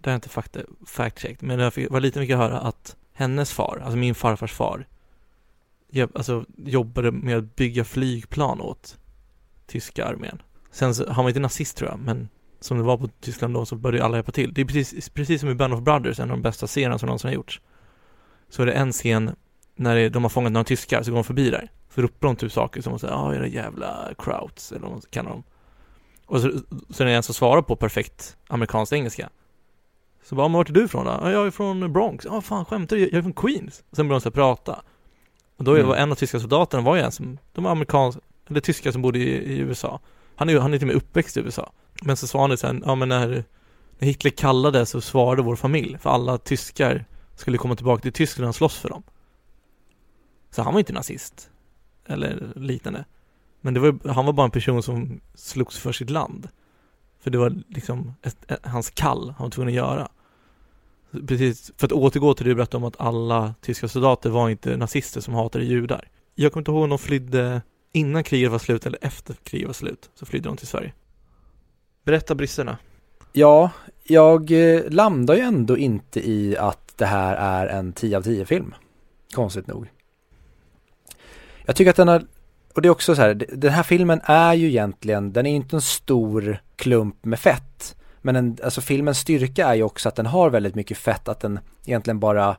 [0.02, 3.82] där har jag inte fakta, fact-checked, men jag var lite mycket höra att hennes far,
[3.84, 4.88] alltså min farfars far,
[5.90, 8.98] jobb, alltså jobbade med att bygga flygplan åt
[9.68, 10.42] tyska armén.
[10.72, 12.30] Sen så, han var inte nazist tror jag, men
[12.60, 14.54] som det var på Tyskland då så började alla hjälpa till.
[14.54, 17.08] Det är precis, precis som i Band of Brothers, en av de bästa serierna som
[17.08, 17.62] någonsin har gjorts.
[18.50, 19.36] Så är det en scen
[19.76, 21.72] när det- de har fångat några tyskar, så går de förbi där.
[21.96, 25.30] Så ropar de typ saker som att säga, ja era jävla krauts, eller vad kallar
[25.30, 25.44] dem.
[26.26, 26.52] Och så,
[26.90, 29.30] så är det en som svarar på perfekt amerikansk engelska.
[30.24, 31.12] Så bara, men vart är du ifrån då?
[31.22, 32.26] Ja, jag är från Bronx.
[32.26, 33.02] Ja, fan skämtar du?
[33.04, 33.84] Jag är från Queens.
[33.90, 34.82] Och sen börjar de så prata.
[35.58, 35.88] Och då Mm.
[35.88, 39.02] var en av tyska soldaterna var ju en som, de var amerikanska, eller tyskar som
[39.02, 40.00] bodde i, i USA.
[40.36, 41.72] Han är ju, han är till och med uppväxt i USA.
[42.04, 43.28] Men så svarade han sen, ja men när,
[44.00, 47.06] när Hitler kallade så svarade vår familj, för alla tyskar
[47.38, 49.04] skulle komma tillbaka till Tyskland och slåss för dem.
[50.52, 51.50] Så han var inte nazist.
[52.06, 53.06] Eller liknande.
[53.62, 56.50] Men det var, han var bara en person som slogs för sitt land.
[57.20, 60.10] För det var liksom ett, ett, hans kall han var tvungen att göra.
[61.28, 64.78] Precis, för att återgå till det du berättade om att alla tyska soldater var inte
[64.78, 66.10] nazister som hatade judar.
[66.36, 67.62] Jag kommer inte ihåg om de flydde
[67.92, 70.10] innan kriget var slut eller efter kriget var slut.
[70.16, 70.94] Så flydde de till Sverige.
[72.04, 72.78] Berätta bristerna.
[73.34, 73.72] Ja,
[74.04, 78.46] jag eh, landar ju ändå inte i att det här är en 10 av 10
[78.46, 78.76] film.
[79.34, 79.90] Konstigt nog.
[81.66, 82.26] Jag tycker att den har,
[82.74, 85.76] och det är också så här, den här filmen är ju egentligen, den är inte
[85.76, 87.96] en stor klump med fett.
[88.22, 91.40] Men en, alltså filmens styrka är ju också att den har väldigt mycket fett, att
[91.40, 92.58] den egentligen bara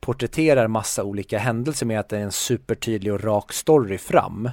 [0.00, 4.50] porträtterar massa olika händelser med att det är en supertydlig och rak story fram.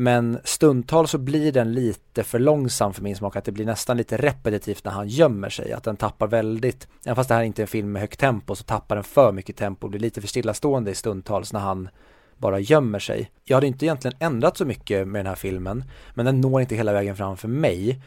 [0.00, 3.96] Men stundtal så blir den lite för långsam för min smak, att det blir nästan
[3.96, 7.62] lite repetitivt när han gömmer sig, att den tappar väldigt, även fast det här inte
[7.62, 10.20] är en film med högt tempo så tappar den för mycket tempo och blir lite
[10.20, 11.88] för stillastående i stundtals när han
[12.36, 13.30] bara gömmer sig.
[13.44, 15.84] Jag hade inte egentligen ändrat så mycket med den här filmen,
[16.14, 18.02] men den når inte hela vägen fram för mig.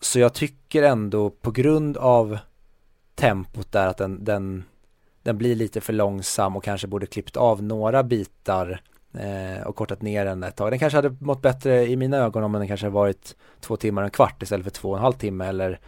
[0.00, 2.38] Så jag tycker ändå på grund av
[3.14, 4.64] tempot där att den, den,
[5.22, 8.80] den blir lite för långsam och kanske borde klippt av några bitar
[9.14, 10.72] Eh, och kortat ner den ett tag.
[10.72, 14.02] Den kanske hade mått bättre i mina ögon om den kanske hade varit två timmar
[14.02, 15.80] och en kvart istället för två och en halv timme eller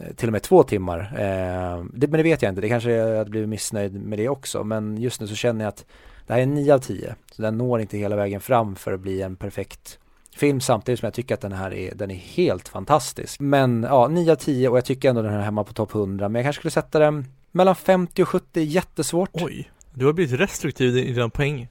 [0.00, 0.98] eh, till och med två timmar.
[0.98, 4.28] Eh, det, men det vet jag inte, det kanske jag hade blivit missnöjd med det
[4.28, 4.64] också.
[4.64, 5.84] Men just nu så känner jag att
[6.26, 7.14] det här är 9 av 10.
[7.32, 9.98] Så den når inte hela vägen fram för att bli en perfekt
[10.36, 13.40] film samtidigt som jag tycker att den här är, den är helt fantastisk.
[13.40, 16.28] Men ja, 9 av 10 och jag tycker ändå den här hemma på topp 100.
[16.28, 19.30] Men jag kanske skulle sätta den mellan 50 och 70, jättesvårt.
[19.32, 21.68] Oj, du har blivit restriktiv i dina poäng.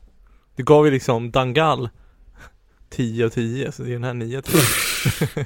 [0.57, 1.89] Du gav ju liksom Dangal
[2.89, 5.45] 10 av 10, så det är den här 9 av 10.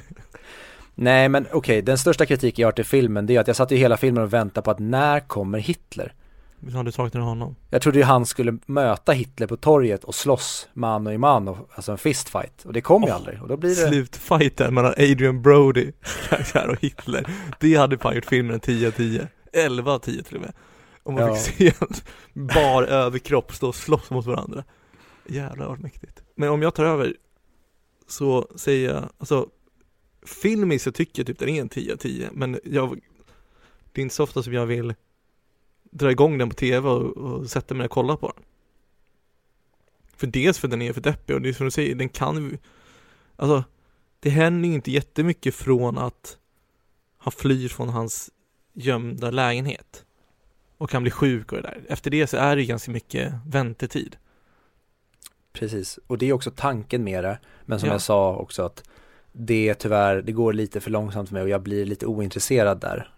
[0.94, 3.70] Nej men okej, den största kritiken jag har till filmen det är att jag satt
[3.70, 6.14] ju hela filmen och väntade på att när kommer Hitler?
[6.74, 7.56] Har du saknat honom?
[7.70, 11.92] Jag trodde ju han skulle möta Hitler på torget och slåss mano i mano, alltså
[11.92, 12.64] en fistfight.
[12.64, 13.42] Och det kom ju Oh, aldrig.
[13.42, 13.88] Och då blir det...
[13.88, 15.92] Slutfighten mellan Adrian Brody
[16.28, 17.26] karaktär och Hitler
[17.60, 20.52] Det hade fan gjort filmen en 10 av 10 11 av 10 till och med
[21.02, 21.34] Om man Ja.
[21.34, 21.84] fick se
[22.34, 24.64] en bar överkropp stå och slåss mot varandra
[25.26, 26.22] Jävlar vad mäktigt.
[26.34, 27.16] Men om jag tar över
[28.06, 29.48] Så säger jag, alltså
[30.22, 33.00] Filmiskt så tycker jag typ den är en 10 av 10 Men jag
[33.92, 34.94] Det är inte så ofta som jag vill
[35.82, 38.44] Dra igång den på tv och, och sätta mig och kolla på den.
[40.16, 42.58] För dels för den är för deppig och det är som du säger, den kan
[43.36, 43.64] Alltså
[44.20, 46.38] Det händer ju inte jättemycket från att
[47.18, 48.30] Han flyr från hans
[48.72, 50.04] gömda lägenhet
[50.78, 51.84] Och han blir sjuk och det där.
[51.88, 54.16] Efter det så är det ganska mycket väntetid.
[55.52, 57.38] Precis, och det är också tanken med det.
[57.64, 57.94] Men som Ja.
[57.94, 58.82] jag sa också att
[59.32, 63.10] det tyvärr, det går lite för långsamt för mig och jag blir lite ointresserad där.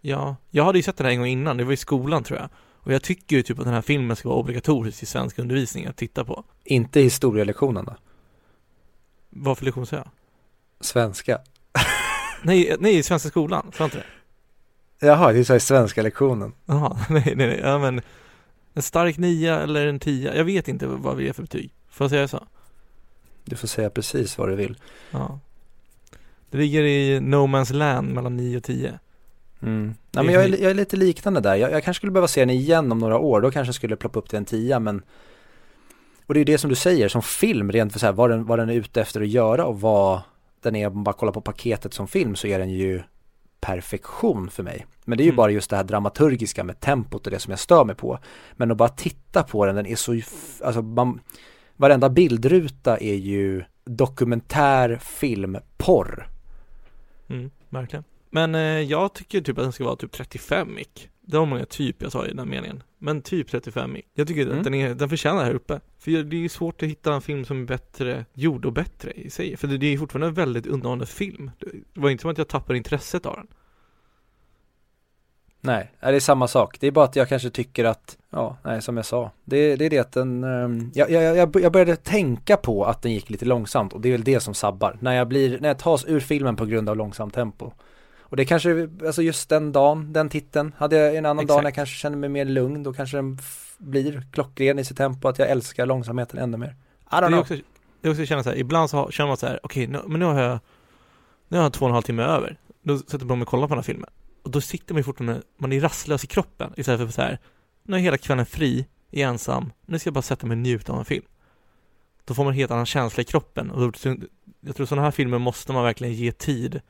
[0.00, 2.38] Ja, jag hade ju sett den här en gång innan, det var i skolan tror
[2.38, 5.38] jag Och jag tycker ju typ att den här filmen ska vara obligatorisk i svensk
[5.38, 7.96] undervisning att titta på Inte historielektionen då?
[9.30, 10.10] Vad för lektion säger jag?
[10.86, 11.38] Svenska.
[12.42, 14.04] Nej, nej, i svenska skolan, sa inte det?
[15.06, 16.52] Jaha, det så här svenska lektionen.
[16.66, 18.00] Jaha, nej, nej, nej, ja men
[18.74, 22.04] En stark nia eller en tia, jag vet inte vad vi är för betyg Får
[22.04, 22.46] jag säga så?
[23.44, 24.76] Du får säga precis vad du vill.
[25.10, 25.38] Ja
[26.50, 28.98] Det ligger i no man's land mellan 9 och 10
[29.62, 29.94] Mm.
[30.12, 31.54] Nej, men jag är, jag är lite liknande där.
[31.54, 33.40] Jag, jag kanske skulle behöva se den igen om några år.
[33.40, 35.02] Då kanske jag skulle ploppa upp till en tia, men
[36.26, 38.30] och det är ju det som du säger, som film, rent för så här, vad
[38.30, 40.20] den, vad den är ute efter att göra och vad
[40.60, 43.02] den är, om man bara kollar på paketet som film så är den ju
[43.66, 44.86] perfektion för mig.
[45.04, 45.36] Men det är ju Mm.
[45.36, 48.18] bara just det här dramaturgiska med tempot och det som jag stör mig på.
[48.52, 50.20] Men att bara titta på den, den är så,
[50.64, 51.20] alltså man,
[51.76, 56.28] varenda bildruta är ju dokumentär film porr.
[57.28, 61.38] Mm, verkligen Men eh, jag tycker typ att den ska vara typ 35 mick Det
[61.38, 64.58] var många typ jag sa i den meningen Men typ 35 mick Jag tycker Mm.
[64.58, 67.22] att den, är, den förtjänar här uppe För det är ju svårt att hitta en
[67.22, 70.66] film som är bättre gjord och bättre i sig För det, är fortfarande en väldigt
[70.66, 73.46] underhållande film Det var inte som att jag tappade intresset av den
[75.64, 76.76] Nej, det är samma sak.
[76.80, 79.86] Det är bara att jag kanske tycker att, ja, nej som jag sa, det, det
[79.86, 83.44] är det att den, ehm, jag, jag, jag började tänka på att den gick lite
[83.44, 84.98] långsamt och det är väl det som sabbar.
[85.00, 87.72] När jag blir, när jag tas ur filmen på grund av långsamt tempo.
[88.32, 91.62] Och det kanske, alltså just den dagen, den titeln, hade jag en annan dag när
[91.62, 91.76] jag Exakt.
[91.76, 93.38] kanske känner mig mer lugn, då kanske den
[93.78, 96.68] blir klockren i sitt tempo, att jag älskar långsamheten ännu mer.
[96.68, 96.72] I
[97.10, 97.40] Det don't är know.
[97.40, 97.54] också,
[98.00, 100.00] det är också känna så här, ibland så har- känner man så här, okej, nu,
[100.06, 100.58] men nu har jag
[101.48, 103.68] Nu har jag två och en halv timme över Då sätter man mig och kollar
[103.68, 104.10] på den här filmen
[104.42, 107.38] Och då sitter man ju fortfarande, man är rastlös i kroppen Istället för så här,
[107.82, 110.92] nu är hela kvällen fri, är ensam Nu ska jag bara sätta mig och njuta
[110.92, 111.24] av en film
[112.24, 114.16] Då får man en helt annan känsla i kroppen och då,
[114.60, 116.80] Jag tror sådana här filmer måste man verkligen ge tid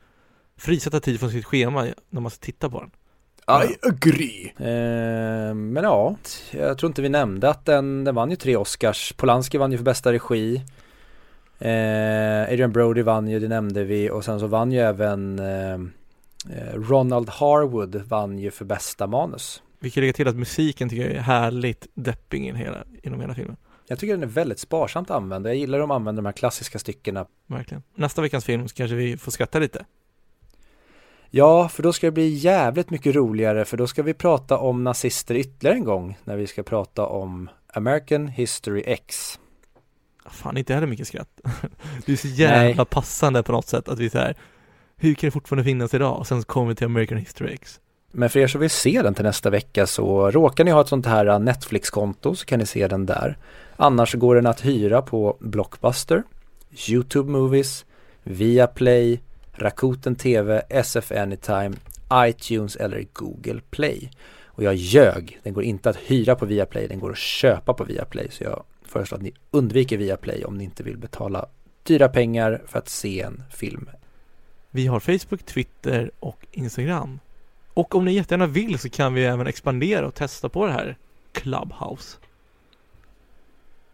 [0.57, 2.91] Frisätta tid från sitt schema när man ska titta på den
[3.47, 4.53] I agree.
[4.57, 6.15] Eh, men ja,
[6.51, 9.13] jag tror inte vi nämnde att den, den vann ju tre Oscars.
[9.13, 10.63] Polanski vann ju för bästa regi.
[11.59, 14.09] Eh, Adrian Brody vann ju, det nämnde vi.
[14.09, 19.63] Och sen så vann ju även eh, eh, Ronald Harwood vann ju för bästa manus.
[19.79, 23.35] Vi kan lägga till att musiken tycker jag är härligt depping i hela, inom hela
[23.35, 23.57] filmen
[23.87, 25.47] Jag tycker den är väldigt sparsamt använd.
[25.47, 27.25] Jag gillar att de använder de här klassiska styckena.
[27.47, 29.85] Verkligen Nästa veckans film så kanske vi får skratta lite
[31.35, 34.83] Ja, för då ska det bli jävligt mycket roligare för då ska vi prata om
[34.83, 39.39] nazister ytterligare en gång när vi ska prata om American History X.
[40.25, 41.29] Fan, inte heller mycket skratt.
[42.05, 42.85] Det är så jävla Nej.
[42.85, 44.35] passande på något sätt att vi så här.
[44.95, 46.17] Hur kan det fortfarande finnas idag?
[46.17, 47.79] Och sen kommer vi till American History X.
[48.11, 50.87] Men för er som vill se den till nästa vecka så råkar ni ha ett
[50.87, 53.37] sånt här Netflix-konto så kan ni se den där.
[53.75, 56.23] Annars går den att hyra på Blockbuster,
[56.89, 57.85] YouTube Movies,
[58.23, 59.21] Viaplay,
[59.55, 61.71] Rakuten TV, SF Anytime,
[62.13, 64.09] iTunes eller Google Play.
[64.45, 67.83] Och jag ljög, den går inte att hyra på Viaplay, den går att köpa på
[67.83, 68.27] Viaplay.
[68.31, 71.45] Så jag föreslår att ni undviker Viaplay om ni inte vill betala
[71.83, 73.89] dyra pengar för att se en film.
[74.71, 77.19] Vi har Facebook, Twitter och Instagram.
[77.73, 80.97] Och om ni jättegärna vill så kan vi även expandera och testa på det här
[81.31, 82.17] Clubhouse.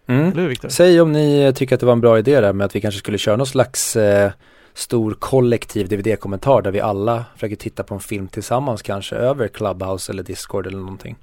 [0.08, 0.32] Mm.
[0.32, 0.70] Eller hur Viktor?
[0.70, 3.00] Säg om ni tycker att det var en bra idé där med att vi kanske
[3.00, 4.32] skulle köra någon slags eh,
[4.80, 10.12] stor kollektiv DVD-kommentar där vi alla försöker titta på en film tillsammans kanske över Clubhouse
[10.12, 11.16] eller Discord eller någonting.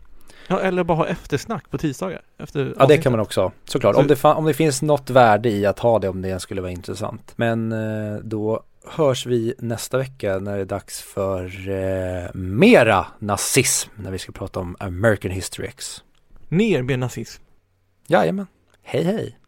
[0.48, 2.20] Ja, eller bara ha eftersnack på tisdagar.
[2.38, 3.94] Efter Ja det kan man också ha, såklart.
[3.94, 6.60] Så- Om, det om det finns något värde i att ha det om det skulle
[6.60, 7.32] vara intressant.
[7.36, 13.90] Men eh, då hörs vi nästa vecka när det är dags för eh, mera nazism
[13.96, 16.02] när vi ska prata om American History X.
[16.48, 17.42] Ner med nazism.
[18.06, 18.46] Jajamän,
[18.82, 19.38] hej hej!